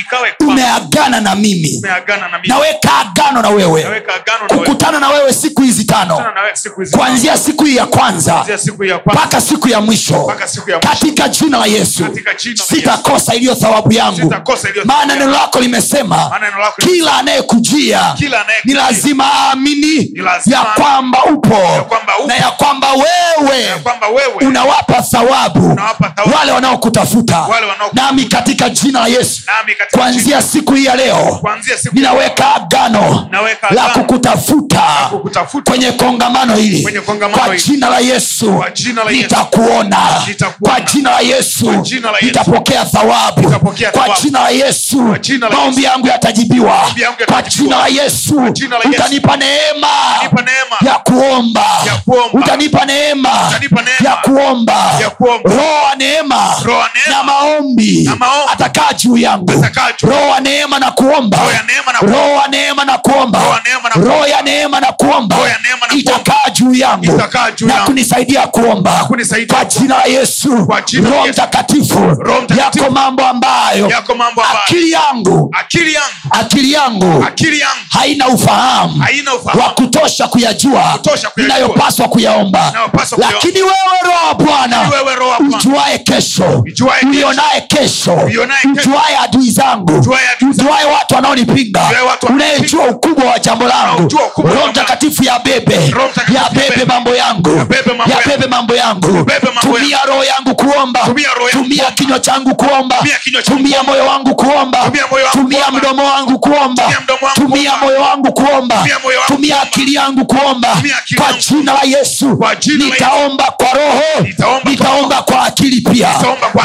umeagana 0.40 1.20
na 1.20 1.34
mimi. 1.34 1.78
Umeagana 1.78 2.28
na 2.28 2.38
mimi. 2.38 2.48
Naweka 2.48 2.90
agano 2.98 3.42
na 3.42 3.48
wewe. 3.48 4.02
Kukutana 4.48 5.00
na 5.00 5.08
wewe 5.08 5.32
siku 5.32 5.62
hizi 5.62 5.84
tano. 5.84 6.24
Kuanzia 6.92 7.36
siku 7.36 7.64
hii 7.64 7.76
ya 7.76 7.86
kwanza 7.86 8.44
mpaka 9.06 9.40
siku 9.40 9.68
ya 9.68 9.80
mwisho. 9.80 10.32
katika 10.80 11.28
jina 11.28 11.58
la 11.58 11.66
yesu. 11.66 12.04
Katika 12.04 12.34
jina 12.34 12.54
la 12.54 12.60
Yesu. 12.60 12.74
sitakosa 12.74 13.34
iliyo 13.34 13.54
thawabu 13.54 13.92
yangu. 13.92 14.34
Maana 14.84 15.14
neno 15.14 15.30
lako 15.30 15.38
Maana 15.38 15.40
neno 15.40 15.47
lako 15.48 15.60
limesema 15.60 16.30
Kila 16.78 17.16
anayekujia. 17.16 18.14
ni 18.64 18.74
lazima 18.74 19.24
aamini 19.34 20.12
ya 20.46 20.60
kwamba 20.64 21.24
upo 21.24 21.58
na 22.26 22.34
ya 22.36 22.50
kwamba 22.50 22.92
wewe 22.92 23.66
unawapa 24.46 25.02
thawabu 25.02 25.80
wale 26.38 26.52
wanaokutafuta. 26.52 27.46
Nami 27.92 28.24
katika 28.24 28.70
jina 28.70 29.00
la 29.00 29.06
yesu. 29.08 29.42
Kuanzia 29.92 30.42
siku 30.42 30.74
hii 30.74 30.84
ya 30.84 30.94
leo 30.96 31.40
ninaweka 31.92 32.54
agano 32.54 33.28
la 33.70 33.82
kukutafuta 33.88 35.10
kwenye 35.70 35.92
kongamano 35.92 36.56
hili. 36.56 36.88
Kwa 37.46 37.56
jina 37.56 37.88
la 37.88 37.98
yesu 37.98 38.64
nitakuona. 39.10 39.96
Kwa 40.60 40.80
jina 40.80 41.10
la 41.10 41.20
yesu 41.20 41.84
nitapokea 42.22 42.84
thawabu. 42.84 43.50
Kwa 43.92 44.08
jina 44.22 44.40
la 44.42 44.48
yesu 44.50 45.16
maombi 45.50 45.82
yangu 45.84 46.06
yatajibiwa. 46.08 46.86
Kwa 47.26 47.42
jina 47.42 47.76
la 47.78 47.86
yesu 47.86 48.36
utanipa 48.84 49.36
neema 49.36 49.88
ya 50.86 50.94
kuomba. 50.98 51.64
Utanipa 52.32 52.84
neema 52.84 53.28
ya 54.04 54.16
kuomba. 54.16 54.74
roho 55.44 55.82
wa 55.88 55.94
neema 55.96 56.54
na 57.10 57.22
maombi 57.24 58.10
atakaa 58.52 58.92
juu 58.92 59.16
yangu. 59.16 59.52
roho 60.02 60.28
wa 60.30 60.40
neema 60.40 60.78
na 60.78 60.90
kuomba. 60.90 61.38
Roho 62.00 62.34
wa 62.34 62.48
neema 62.48 62.84
na 62.84 62.98
kuomba. 62.98 63.38
Roho 63.94 64.26
ya 64.26 64.42
neema 64.42 64.80
na 64.80 64.92
kuomba. 64.92 65.36
itakaa 66.14 66.50
juu 66.50 66.74
yangu 66.74 67.04
na 67.66 67.74
kunisaidia 67.86 68.46
kuomba. 68.46 68.90
Kwa 69.54 69.64
jina 69.64 69.96
la 69.96 70.04
yesu. 70.04 70.66
Roho 71.02 71.26
mtakatifu 71.32 71.98
yako 72.60 72.78
mambo 72.90 73.26
ambayo. 73.26 73.86
akili 74.64 74.90
yangu 74.90 75.27
akili 75.60 75.94
yangu. 75.94 76.08
Akili 76.30 76.72
yangu 76.72 77.24
akili 77.24 77.60
yangu. 77.60 77.74
haina 77.90 78.28
ufahamu 78.28 79.00
haina 79.02 79.30
wa 79.32 79.36
ufahamu 79.38 79.74
kutosha 79.74 80.28
kuyajua 80.28 80.82
kutosha 80.82 81.30
kuyajua. 81.30 81.56
inayopaswa 81.56 82.08
kuyaomba. 82.08 82.72
Lakini 83.18 83.62
wewe 83.62 83.74
roho 84.04 84.26
wa 84.28 84.34
bwana 84.34 84.90
ujuae 85.56 85.98
kesho. 85.98 86.64
uionaye 87.10 87.60
kesho. 87.60 88.14
Ujuae 88.14 89.16
adui 89.24 89.50
zangu. 89.50 89.98
Ujuae 90.50 90.84
watu 90.84 91.14
wanaonipinga. 91.14 91.90
Unayejua 92.28 92.86
ukubwa 92.86 93.24
wa 93.24 93.38
jambo 93.38 93.64
langu. 93.68 94.08
Roho 94.36 94.66
mtakatifu 94.70 95.24
ya 95.24 95.38
bebe 95.38 95.74
ya 95.74 95.80
bebe 96.52 96.64
yabebe. 96.64 96.84
mambo 96.84 97.14
yangu. 97.14 97.48
Yabebe 98.10 98.46
mambo 98.48 98.74
ya 98.74 98.84
yangu. 98.84 99.06
bebe 99.24 99.48
mambo 99.54 99.56
yangu. 99.56 99.78
Tumia 99.78 99.98
roho 100.06 100.24
yangu 100.24 100.54
kuomba. 100.54 101.00
Tumia 101.50 101.90
kinywa 101.94 102.20
changu 102.20 102.54
kuomba. 102.54 102.96
Tumia 103.44 103.82
moyo 103.82 104.06
wangu 104.06 104.34
kuomba 104.34 104.90
Tumia 105.32 105.70
mdomo 105.70 106.04
wangu 106.04 106.38
kuomba. 106.38 106.84
Tumia 107.34 107.76
moyo 107.76 108.00
wangu 108.00 108.32
kuomba. 108.32 108.76
Tumia 109.26 109.60
akili 109.62 109.94
yangu 109.94 110.24
kuomba. 110.26 110.76
Kwa 111.16 111.32
jina 111.32 111.72
la 111.72 111.80
yesu. 111.82 112.36
Nitaomba 112.84 113.44
kwa 113.44 113.72
roho. 113.72 114.02
Nitaomba 114.70 115.22
kwa 115.22 115.42
akili 115.42 115.80
pia. 115.80 116.08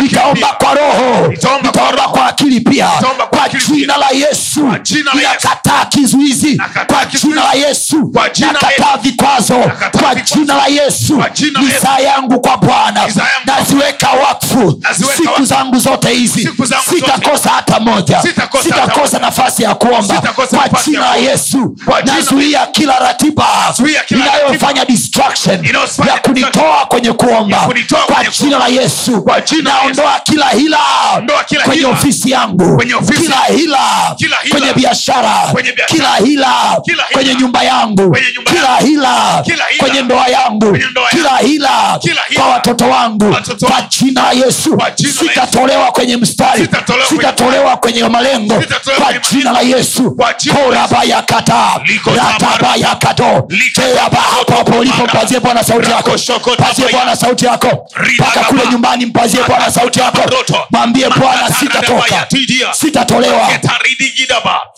Nitaomba 0.01 0.47
kwa 0.47 0.73
roho. 0.73 1.27
Nitaomba 1.71 2.03
kwa 2.07 2.25
akili 2.25 2.59
pia. 2.61 2.87
Kwa 3.27 3.49
jina 3.67 3.97
la 3.97 4.09
yesu. 4.09 4.59
Ninakataa 5.15 5.85
kizuizi. 5.85 6.55
Kwa 6.93 7.05
jina 7.05 7.43
la 7.43 7.53
yesu. 7.67 8.09
Nakataa 8.53 8.97
vikwazo. 8.97 9.55
Kwa 10.01 10.15
jina 10.15 10.55
la 10.55 10.67
yesu. 10.67 11.13
Ni 11.59 11.65
nisaa 11.73 11.99
yangu 11.99 12.41
kwa 12.41 12.57
bwana. 12.57 13.01
Naziweka 13.45 14.09
wakfu. 14.09 14.79
Siku 15.17 15.45
zangu 15.45 15.79
zote 15.79 16.09
hizi. 16.09 16.41
Sitakosa 16.89 17.49
hata 17.49 17.79
moja 17.79 18.21
Sitakosa 18.43 18.63
sitakosa 18.63 19.19
nafasi 19.19 19.63
ya 19.63 19.75
kuomba. 19.75 20.15
Sitakosa 20.15 20.57
kwa 20.57 20.81
jina 20.85 20.99
ya 21.05 21.09
la 21.11 21.15
yesu 21.15 21.75
nazuia 22.05 22.65
kila 22.65 22.99
ratiba 22.99 23.73
inayofanya 24.09 24.85
distraction 24.85 25.65
ya 26.07 26.19
kunitoa 26.21 26.85
kwenye 26.87 27.13
kuomba. 27.13 27.69
Kwa 28.05 28.23
jina 28.39 28.59
la 28.59 28.67
yesu 28.67 29.25
naondoa 29.63 30.19
kila 30.23 30.49
hila 30.49 30.77
kwenye 31.65 31.85
ofisi 31.85 32.31
yangu. 32.31 32.77
kila 32.77 33.37
hila 33.55 34.15
kwenye 34.51 34.73
biashara. 34.73 35.53
kila 35.87 36.15
hila 36.15 36.81
kwenye 37.13 37.35
nyumba 37.35 37.63
yangu. 37.63 38.17
kila 38.45 38.77
hila 38.77 39.43
kwenye 39.79 40.01
ndoa 40.01 40.27
yangu. 40.27 40.77
kila 41.11 41.37
hila 41.37 41.99
kwa 42.35 42.47
watoto 42.47 42.89
wangu. 42.89 43.35
kwa 43.67 43.81
jina 43.81 44.23
la 44.23 44.31
yesu 44.31 44.77
sitatolewa 45.19 45.91
kwenye 45.91 46.17
mstari. 46.17 46.61
Sitatolewa 47.09 47.77
kwenye 47.77 48.03
sitatolewa 48.03 48.32
Sitatolewa 48.39 49.01
kwa 49.03 49.13
jina 49.31 49.51
la 49.51 49.61
yesu. 49.61 50.17
Korabayakata 50.53 51.81
ratabayakato 52.15 53.45
Liko 53.49 53.81
hapo 54.01 54.53
hapo 54.57 54.71
ulipo 54.79 55.03
mpazie 55.03 55.39
bwana 55.39 55.63
sauti 55.63 55.91
yako. 55.91 56.11
mpazie 56.59 56.87
bwana 56.91 57.15
sauti 57.15 57.45
yako. 57.45 57.87
Mpaka 58.19 58.39
kule 58.43 58.61
nyumbani 58.71 59.05
mpazie 59.05 59.43
bwana 59.47 59.71
sauti 59.71 59.99
yako. 59.99 60.19
mwambie 60.71 61.09
bwana 61.09 61.49
sitatoka. 61.59 62.27
sitatolewa. 62.73 63.49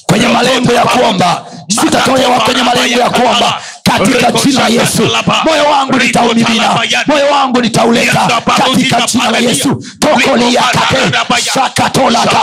Kwenye 0.05 0.27
malengo 0.27 0.73
ya 0.73 0.83
kuomba. 0.83 1.45
Sitatolewa 1.81 2.39
kwenye 2.39 2.63
malengo 2.63 2.99
ya 2.99 3.09
kuomba 3.09 3.61
katika 3.85 4.31
jina 4.31 4.59
la 4.61 4.67
yesu. 4.67 5.01
moyo 5.45 5.63
wangu 5.71 5.97
nitaumimina. 5.99 6.79
moyo 7.07 7.25
wangu 7.31 7.61
nitauleta. 7.61 8.27
Katika 8.57 9.01
jina 9.01 9.31
la 9.31 9.37
yesu. 9.37 9.83
tokoliakate 9.99 10.97
sakatolaka 11.53 12.39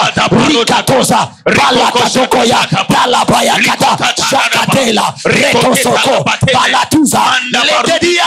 rikatoza 0.49 1.29
balakatokoya 1.45 2.59
talabayakata 2.89 3.99
sakatela 4.31 5.15
retosoko 5.25 6.25
balatuza 6.55 7.21
letedia 7.53 8.25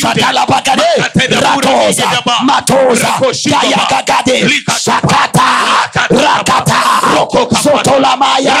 shatalabakade 0.00 0.82
ratoza 1.28 2.04
matoza. 2.42 3.08
Gayakagade 3.46 4.50
sakata 4.78 5.42
rakata. 6.10 6.76
Sotolamaya 7.62 8.54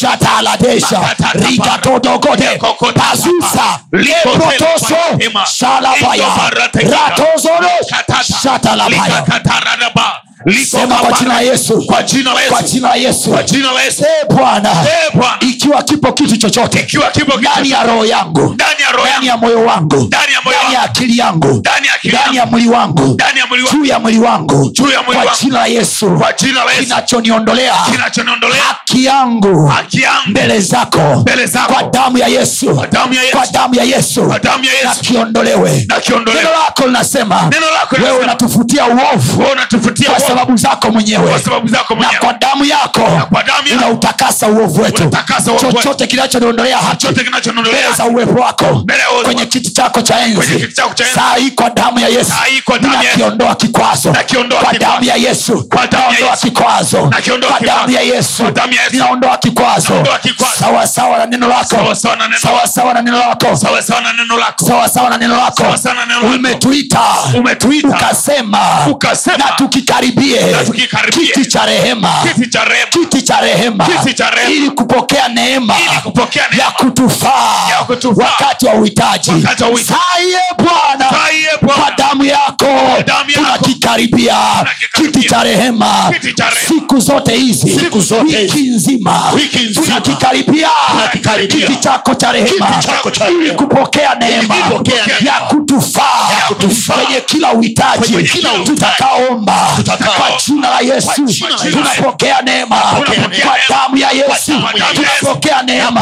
shataladesha 0.00 1.00
rikatodogode 1.34 2.60
bazusa 3.40 3.80
leprotoso 3.92 4.96
shalabaya 5.46 6.26
ratozoro 6.90 7.68
shatalabaya. 8.42 9.24
Sema 10.70 10.94
kwa 10.96 11.12
jina 11.18 11.40
yesu. 11.40 11.82
Kwa 12.52 12.62
jina 12.62 12.94
Yesu. 12.94 13.30
Yesu. 13.84 14.02
Eh, 14.02 15.12
bwana 15.16 15.38
ikiwa 15.40 15.82
kipo 15.82 16.12
kitu 16.12 16.36
chochote 16.36 16.82
ndani 17.36 17.70
ya 17.70 17.82
roho 17.84 18.04
yangu 18.06 18.54
ndani 19.08 19.26
ya 19.26 19.36
moyo 19.36 19.64
wangu 19.64 20.00
Ndani 21.58 21.86
ya 21.86 21.94
akili 21.94 22.14
yangu. 22.16 22.34
Ndani 23.14 23.38
ya 23.38 23.46
mwili 23.46 24.18
wangu. 24.18 24.60
Juu 24.74 24.90
ya 24.90 25.02
mwili 25.02 25.18
wangu. 25.18 25.28
Kwa 26.18 26.32
jina 26.32 26.64
la 26.64 26.72
yesu. 26.72 26.84
Kinachoniondolea. 27.92 28.62
Haki 29.68 30.00
yangu. 30.02 30.26
Mbele 31.20 31.46
zako. 31.46 31.70
Kwa 32.76 32.86
damu 32.90 33.12
ya 33.14 33.16
yesu. 33.24 33.40
Kwa 34.26 34.38
damu 34.38 34.64
ya 34.64 34.74
Yesu. 34.74 34.90
na 35.88 36.00
kiondolewe 36.00 36.40
neno 36.40 36.50
lako 36.66 36.86
linasema 36.86 37.48
wewe 38.04 38.18
unatufutia 38.22 38.86
uovu 38.86 39.42
kwa 40.10 40.20
sababu 40.28 40.56
zako 40.56 40.90
mwenyewe. 40.90 41.30
kwa 41.30 41.38
na 42.00 42.06
kwa 42.18 42.32
damu 42.32 42.64
yako 42.64 43.00
unautakasa 43.76 44.48
uovu 44.48 44.82
wetu. 44.82 45.02
Chochote 45.82 46.06
kinachoniondolea 46.06 46.78
haki 46.78 47.06
mbele 47.72 47.92
za 47.96 48.04
uwepo 48.04 48.40
wako 48.40 48.82
kwenye 49.24 49.46
kiti 49.46 49.70
chako 49.70 50.02
cha 50.02 50.20
enzi 50.20 50.53
saa 51.14 51.34
kwa 51.50 51.70
damu 51.70 51.98
ya 51.98 52.08
yesu. 52.08 52.30
Saa 52.30 52.44
hii 52.44 52.60
kwa 52.60 52.78
damu 52.78 52.94
ya 52.94 53.00
Yesu. 53.02 53.18
nakiondoa 53.18 53.54
kikwazo. 53.54 54.12
Kwa 54.60 54.72
damu 54.78 55.04
ya 55.04 55.16
yesu. 55.16 55.64
Naondoa 55.98 56.36
kikwazo. 56.36 57.10
Kwa 57.48 57.60
damu 57.66 57.92
ya 57.92 58.00
yesu. 58.00 58.42
Ninaondoa 58.92 59.38
kikwazo. 59.38 59.94
Sawasawa 60.58 60.86
sawa 60.86 60.86
sawa 60.86 61.18
na 61.18 61.26
neno 61.26 61.48
lako. 61.48 61.76
Sawa 62.38 62.72
sawa 62.72 62.94
na 62.94 63.02
neno 63.02 64.38
lako. 64.38 64.66
Sawa 64.66 64.88
sawa 64.88 65.10
na 65.10 65.16
neno 65.18 65.36
lako. 65.36 65.62
Umetuita. 66.36 67.00
Ukasema. 67.96 68.58
Na 69.38 69.44
tukikaribie. 69.56 70.40
Kiti 71.34 71.46
cha 71.46 71.66
rehema. 71.66 72.08
Kiti 72.90 73.22
cha 73.22 73.40
rehema. 73.40 73.86
Ili 74.52 74.70
kupokea 74.70 75.28
neema 75.28 75.74
ya 76.58 76.70
kutufaa 76.70 77.66
wakati 78.24 78.66
wa 78.66 78.74
uhitaji. 78.74 79.30
Saiye 80.14 80.38
bwana 80.58 81.04
kwa 81.74 81.90
damu 81.98 82.24
yako 82.24 82.66
tunakikaribia 83.34 84.36
kiti 84.94 85.28
cha 85.28 85.42
rehema. 85.44 86.12
Siku 86.68 87.00
zote 87.00 87.36
hizi 87.36 87.70
wiki 88.24 88.58
nzima. 88.58 89.32
Tunakikaribia. 89.74 90.68
Kiti 91.66 91.76
chako 91.80 92.14
cha 92.14 92.32
rehema. 92.32 92.66
Ili 93.30 93.50
kupokea 93.50 94.14
neema 94.14 94.54
ya 95.26 95.32
kutufaa. 95.48 96.28
Kwenye 96.94 97.20
kila 97.20 97.52
uhitaji. 97.52 98.12
Tutakaomba. 98.64 99.68
Kwa 100.16 100.30
jina 100.46 100.70
la 100.70 100.80
yesu. 100.80 101.10
Tunapokea 101.72 102.42
neema. 102.42 102.76
Kwa 103.44 103.56
damu 103.76 103.96
ya 103.96 104.10
yesu. 104.10 104.52
Tunapokea 104.94 105.62
neema. 105.62 106.00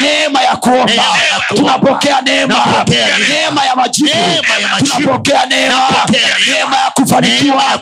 Neema. 0.00 0.42
ya 0.42 0.56
kuomba. 0.56 1.04
Tunapokea 1.48 2.20
neema. 2.20 2.54
Tunapokea 2.54 3.18
neema. 3.28 3.65
Ya 3.66 3.76
majibu. 3.76 4.08
Tunapokea 4.08 5.46
Tunapokea 5.46 5.46
neema. 5.46 5.84
neema 6.46 6.76
ya 6.76 6.90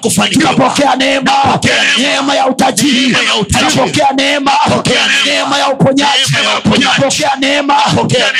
kufanikiwa 0.01 0.53
tunapokea 0.55 0.97
neema 0.97 1.15
neema. 1.15 1.59
neema 1.99 2.35
ya 2.35 2.47
utajiri. 2.47 3.07
Neema 3.07 3.23
ya 3.23 3.35
utajiri. 3.37 3.71
tunapokea 3.73 4.13
neema. 4.13 4.53
Neema. 5.25 5.59
ya 5.59 5.69
uponyaji. 5.69 6.25
Tunapokea 6.73 7.31
neema. 7.39 7.75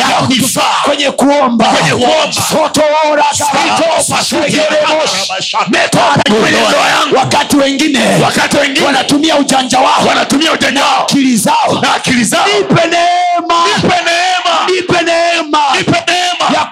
kwenye 0.83 1.11
kuomba. 1.11 1.65
Wakati 8.25 8.57
wengine 8.57 8.85
wanatumia 8.85 9.35
ujanja 9.37 9.79
wao. 9.79 10.05
Akili 11.03 11.37
zao. 11.37 11.83
Akili 11.95 12.23
zao. 12.23 12.45
Nipe 12.47 12.81
neema. 12.87 13.63
Nipe 14.67 15.01
neema 15.03 15.30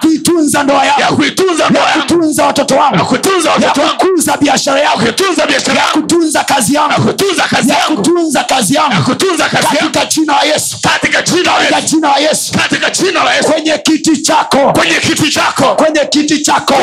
kuitunza 0.00 0.62
ndoa 0.62 0.84
ya 0.86 0.94
yangu 0.98 1.16
kuitunza 1.16 1.70
ndoa 1.70 1.82
ya 1.82 1.88
yangu 1.90 2.02
kutunza 2.02 2.46
watoto 2.46 2.74
ya 2.74 2.80
wangu 2.80 3.04
kutunza 3.04 3.48
ya 3.50 3.54
watoto 3.54 3.80
wangu. 3.80 3.96
kutunza 3.96 4.36
biashara 4.36 4.78
ya 4.80 4.84
yangu 4.84 5.06
kutunza 5.06 5.46
biashara 5.46 5.74
ya 5.80 5.86
yangu 5.86 6.00
kutunza 6.02 6.44
kazi 6.44 6.74
ya 6.74 6.80
kazi 7.50 7.70
ya 7.70 7.78
yangu 7.78 7.96
kutunza 8.02 8.44
kazi 8.44 8.74
ya 8.74 8.82
yangu 8.82 9.04
kutunza 9.04 9.44
kazi 9.48 9.66
yangu 9.66 9.90
katika 10.82 11.22
jina 11.24 11.54
la 11.54 11.64
yesu 12.24 12.52
kwenye 13.52 13.78
kiti 13.78 14.16
chako 14.22 14.72
kwenye 14.72 14.96
kiti 16.20 16.40
chako. 16.42 16.74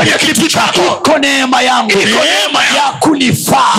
iko 0.86 1.18
neema 1.18 1.62
yangu 1.64 1.92
ya 2.76 2.82
kunifaa 3.00 3.74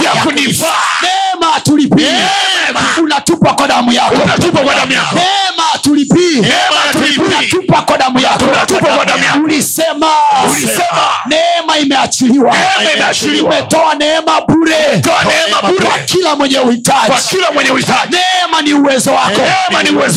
neema 1.03 1.61
tulipii 1.61 2.03
Neema. 2.03 2.81
unatupa 3.03 3.55
kwa 3.55 3.69
damu 3.69 3.93
yako 3.93 4.15
neema 5.15 5.63
tulipii 5.83 6.41
kwa 7.83 7.99
damu 7.99 8.18
imeachiliwa. 12.05 12.55
Neema 12.81 12.91
umetoa 13.47 13.95
neema 13.95 14.41
bure. 15.63 15.79
Kwa 15.87 15.99
kila 15.99 16.37
mwenye 16.37 16.59
uhitaji. 16.59 17.07
Kwa 17.07 17.17
kila 17.21 17.51
mwenye 17.51 17.71
uhitaji. 17.71 18.17
Neema 18.17 18.63
ni 18.63 18.75
uwezo 18.75 19.11
wako. 19.13 19.31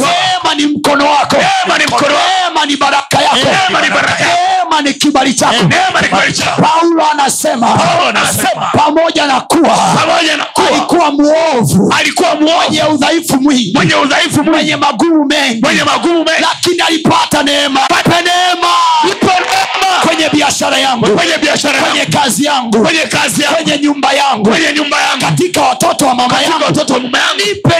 Neema 0.05 0.55
ni 0.55 0.65
mkono 0.65 1.05
wako. 1.09 1.35
Ni 2.65 2.77
baraka 2.77 3.21
yako. 3.21 3.35
Neema 3.35 3.81
ni 3.81 3.89
baraka 3.89 4.23
yako. 4.23 4.60
Neema 4.71 4.81
ni 4.81 4.93
kibali 4.93 5.33
chako. 5.33 5.53
Neema 5.53 6.01
ni 6.01 6.07
kibali 6.07 6.33
chako. 6.33 6.61
Paulo 6.61 7.03
anasema 7.11 7.67
pamoja 8.77 9.27
na 9.27 9.41
kuwa 9.41 9.77
alikuwa 10.79 11.11
mwovu 11.11 11.93
mwenye 12.41 12.83
udhaifu 12.83 13.41
mwingi 13.41 13.73
mwenye 15.61 15.83
magumu 15.83 16.23
mengi 16.23 16.41
lakini 16.41 16.81
alipata 16.87 17.43
neema 17.43 17.79
kwenye 20.07 20.29
biashara 20.29 20.77
yangu 20.77 21.07
kwenye 21.07 21.37
biashara 21.37 21.79
kwenye 21.79 21.99
yangu 21.99 22.11
kazi 22.17 22.45
yangu 22.45 22.81
kwenye 22.83 22.99
kazi 23.01 23.41
yangu 23.43 23.55
kwenye 23.55 23.77
nyumba 23.77 24.13
yangu 24.13 24.49
kwenye 24.49 24.73
nyumba 24.73 25.01
yangu 25.01 25.25
katika 25.25 25.61
watoto 25.61 26.05
wa 26.05 26.15
mama 26.15 26.41
yangu. 26.41 26.59
nipe 27.37 27.75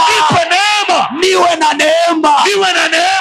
nipe 0.00 0.40
neema. 0.50 1.08
niwe 1.20 1.56
na 1.56 1.72
neema. 1.72 2.34
Niwe 2.46 2.72
na 2.72 2.88
neema 2.88 3.15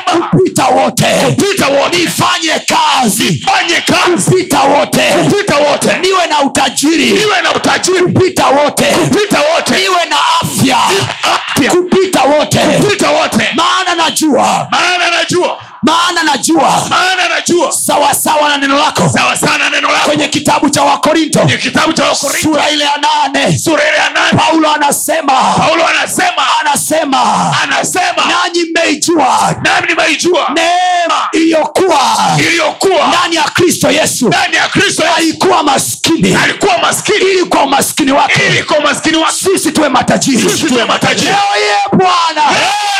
kupita 0.55 0.67
wote. 0.67 1.05
Kupita 1.25 1.67
wote. 1.67 1.97
Nifanye 1.97 2.59
kazi. 2.67 3.45
Fanye 3.45 3.81
kazi. 3.81 4.31
Kupita 4.31 4.61
wote. 4.63 5.01
Kupita 5.23 5.55
wote. 5.57 5.97
Niwe 6.01 6.27
na 6.27 6.41
utajiri. 6.41 7.11
Niwe 7.11 7.41
na 7.41 7.53
utajiri. 7.55 8.01
Kupita 8.01 8.47
wote. 8.47 8.85
Kupita 8.85 9.39
wote. 9.39 9.73
Niwe 9.79 10.05
na 10.09 10.15
afya. 10.41 10.77
Afya. 11.55 11.71
Kupita 11.71 12.23
wote. 12.23 12.59
Kupita 12.59 13.11
wote. 13.11 13.49
Maana 13.55 13.95
najua. 13.95 14.67
Maana 14.71 15.17
najua 15.17 15.61
maana 15.85 16.23
najua. 16.23 16.85
Maana 16.89 17.29
najua. 17.35 17.71
Sawasawa 17.71 18.49
na 18.49 18.57
neno 18.57 18.77
lako. 18.77 19.09
Sawa 19.09 19.37
sana 19.37 19.69
neno 19.69 19.91
lako. 19.91 20.05
Kwenye 20.05 20.27
kitabu 20.27 20.69
cha 20.69 20.83
wakorinto. 20.83 21.39
Kitabu 21.61 21.93
cha 21.93 22.03
wakorinto. 22.03 22.41
Sura 22.49 22.69
ile 22.69 22.83
ya 22.83 22.97
nane. 22.97 23.57
Sura 23.59 23.83
ile 23.87 23.97
ya 23.97 24.09
nane. 24.09 24.37
Paulo 24.37 24.71
anasema. 24.73 25.33
Paulo 25.57 25.87
anasema. 25.87 26.43
Anasema. 26.61 27.53
Anasema. 27.63 28.23
Nanyi 28.25 28.65
mmeijua 28.65 29.55
nami 29.63 29.87
nimeijua 29.87 30.49
neema 30.55 31.27
iliyokuwa. 31.31 31.99
Iliyokuwa. 32.39 33.07
Ndani 33.07 33.35
ya 33.35 33.43
kristo 33.43 33.91
yesu. 33.91 34.27
Ndani 34.27 34.55
ya 34.55 34.67
kristo 34.67 35.03
alikuwa 35.17 35.63
maskini. 35.63 36.35
Alikuwa 36.43 36.77
maskini. 36.77 37.17
Ili 37.17 37.45
kwa 37.45 37.63
umaskini 37.63 38.11
wake. 38.11 38.41
Ili 38.49 38.63
kwa 38.63 38.77
umaskini 38.77 39.17
wake. 39.17 39.33
Sisi 39.35 39.71
tuwe 39.71 39.89
matajiri. 39.89 40.49
Sisi 40.49 40.65
tuwe 40.65 40.85
matajiri. 40.85 41.25
leo 41.31 41.61
ye 41.67 41.75
bwana. 41.93 42.41
Hey! 42.41 42.65
Bwana. 42.71 42.94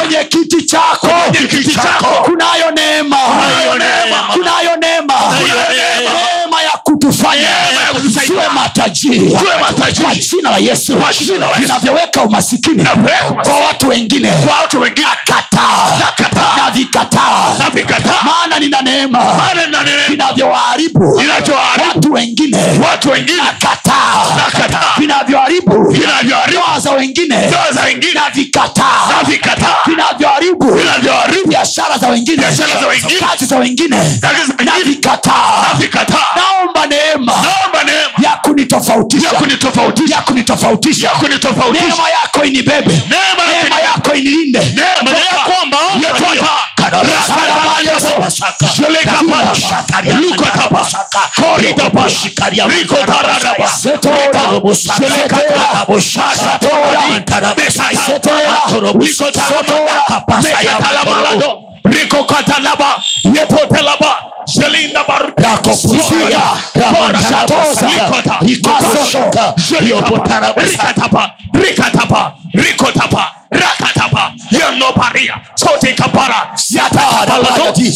Kwenye 0.00 0.24
kiti 0.24 0.62
chako. 0.62 1.06
Kwenye 1.06 1.46
kiti 1.48 1.74
chako. 1.74 2.06
kunayo 2.24 2.70
neema. 2.70 3.16
Kunayo 4.32 4.55
matajiri. 9.60 10.04
Kwa 10.04 10.14
jina 10.14 10.50
la 10.50 10.58
yesu. 10.58 10.96
Vinavyoweka 11.58 12.22
umasikini. 12.22 12.84
Kwa 13.44 13.54
watu 13.66 13.88
wengine. 13.88 14.30
Kwa 14.30 14.56
watu 14.56 14.80
wengine. 14.80 15.06
Kataa 15.24 15.98
Nakataa. 15.98 16.56
na 16.56 16.70
vikataa 16.70 18.22
maana 18.24 18.58
nina 18.58 18.82
neema. 18.82 19.18
Vinavyoharibu. 20.08 21.20
Watu 22.90 23.10
wengine. 23.10 23.42
Nakataa. 23.42 24.94
Vinavyoharibu. 24.98 25.92
Ndoa 26.48 26.80
za 26.80 26.90
wengine. 26.92 27.36
Ndoa 27.46 27.72
za 27.72 27.82
wengine. 27.82 28.14
Na 28.14 28.30
vikataa 29.24 29.76
vinavyoharibu. 29.86 30.74
Vinavyoharibu. 30.74 31.48
Biashara 31.48 31.98
za 31.98 32.08
wengine. 32.08 32.36
Za 32.80 32.86
wengine. 32.88 33.20
kazi 33.20 33.44
za 33.46 33.56
wengine. 33.58 33.96
Na 34.64 34.84
vikataa 34.84 35.74
naomba 36.36 36.86
neema 36.86 37.32
kunitofautisha. 39.30 40.16
Ya 40.16 40.22
kunitofautisha. 40.22 41.08
Neema 41.86 42.08
yako 42.10 42.44
inibebe. 42.44 42.92
Neema 43.08 43.80
yako 43.80 44.14
inilinde. 44.14 44.58
Ya 44.58 45.44
kwamba 45.44 45.78
rikokatalaba 61.92 63.02
yepotelaba 63.34 64.12
zelinda 64.54 65.04
rikatapa 70.64 71.30
rikatapa 71.52 72.32
rikotapa 72.54 73.24
rakatapa 73.50 74.15
yanoparia 74.86 75.40
sotekapara 75.54 76.50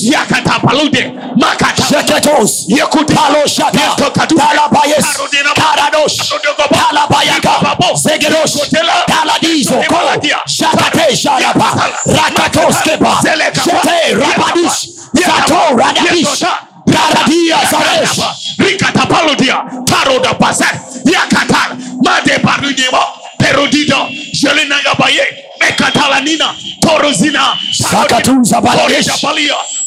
yakatapalude 0.02 1.12
makata. 1.36 1.82
Sheketos, 1.88 2.64
Yekuti. 2.68 3.14
Paloshata, 3.14 3.80
Yekokatu. 3.80 4.34
Talabayes, 4.36 5.06
Karudogoba. 5.16 6.68
Talabayaka, 6.68 7.50
Yekotela. 8.20 9.04
Taladizo. 9.06 9.82
Shakate, 10.46 11.16
Shalapa, 11.16 11.70
Rakatoskeba. 12.06 13.20
Shete, 13.64 14.14
Rabadish. 14.14 14.88
Sato, 15.14 15.76
Radabish, 15.76 16.24
Yekota. 16.24 16.70
Karadia, 16.90 17.56
Zaresh, 17.70 18.56
rikatapaludia 18.58 19.64
taroda 19.84 20.34
pasar 20.34 20.74
yakatar 21.04 21.76
made 22.02 22.38
parudimo 22.42 23.19
perudido 23.40 24.08
jelinagabaye 24.32 25.22
mekatalanina 25.60 26.54
torozina 26.80 27.56
Sakatuza 27.72 28.60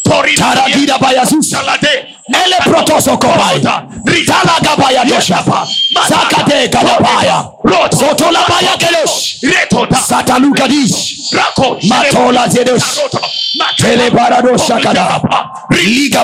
Taradida 0.04 0.98
Bayazus, 1.00 1.54
Ele 1.54 2.58
protosokobaya 2.64 3.88
Talagabaya 4.26 5.06
Doshapa, 5.06 5.66
Zakate 6.08 6.68
Galabaya, 6.70 7.52
Sotolabaya 7.92 8.78
Gelosh, 8.78 9.40
Retota, 9.44 9.98
Matola 11.90 12.48
Zedosh, 12.50 13.00
Telebarado 13.78 14.58
Shakada, 14.58 15.22
Liga 15.72 16.24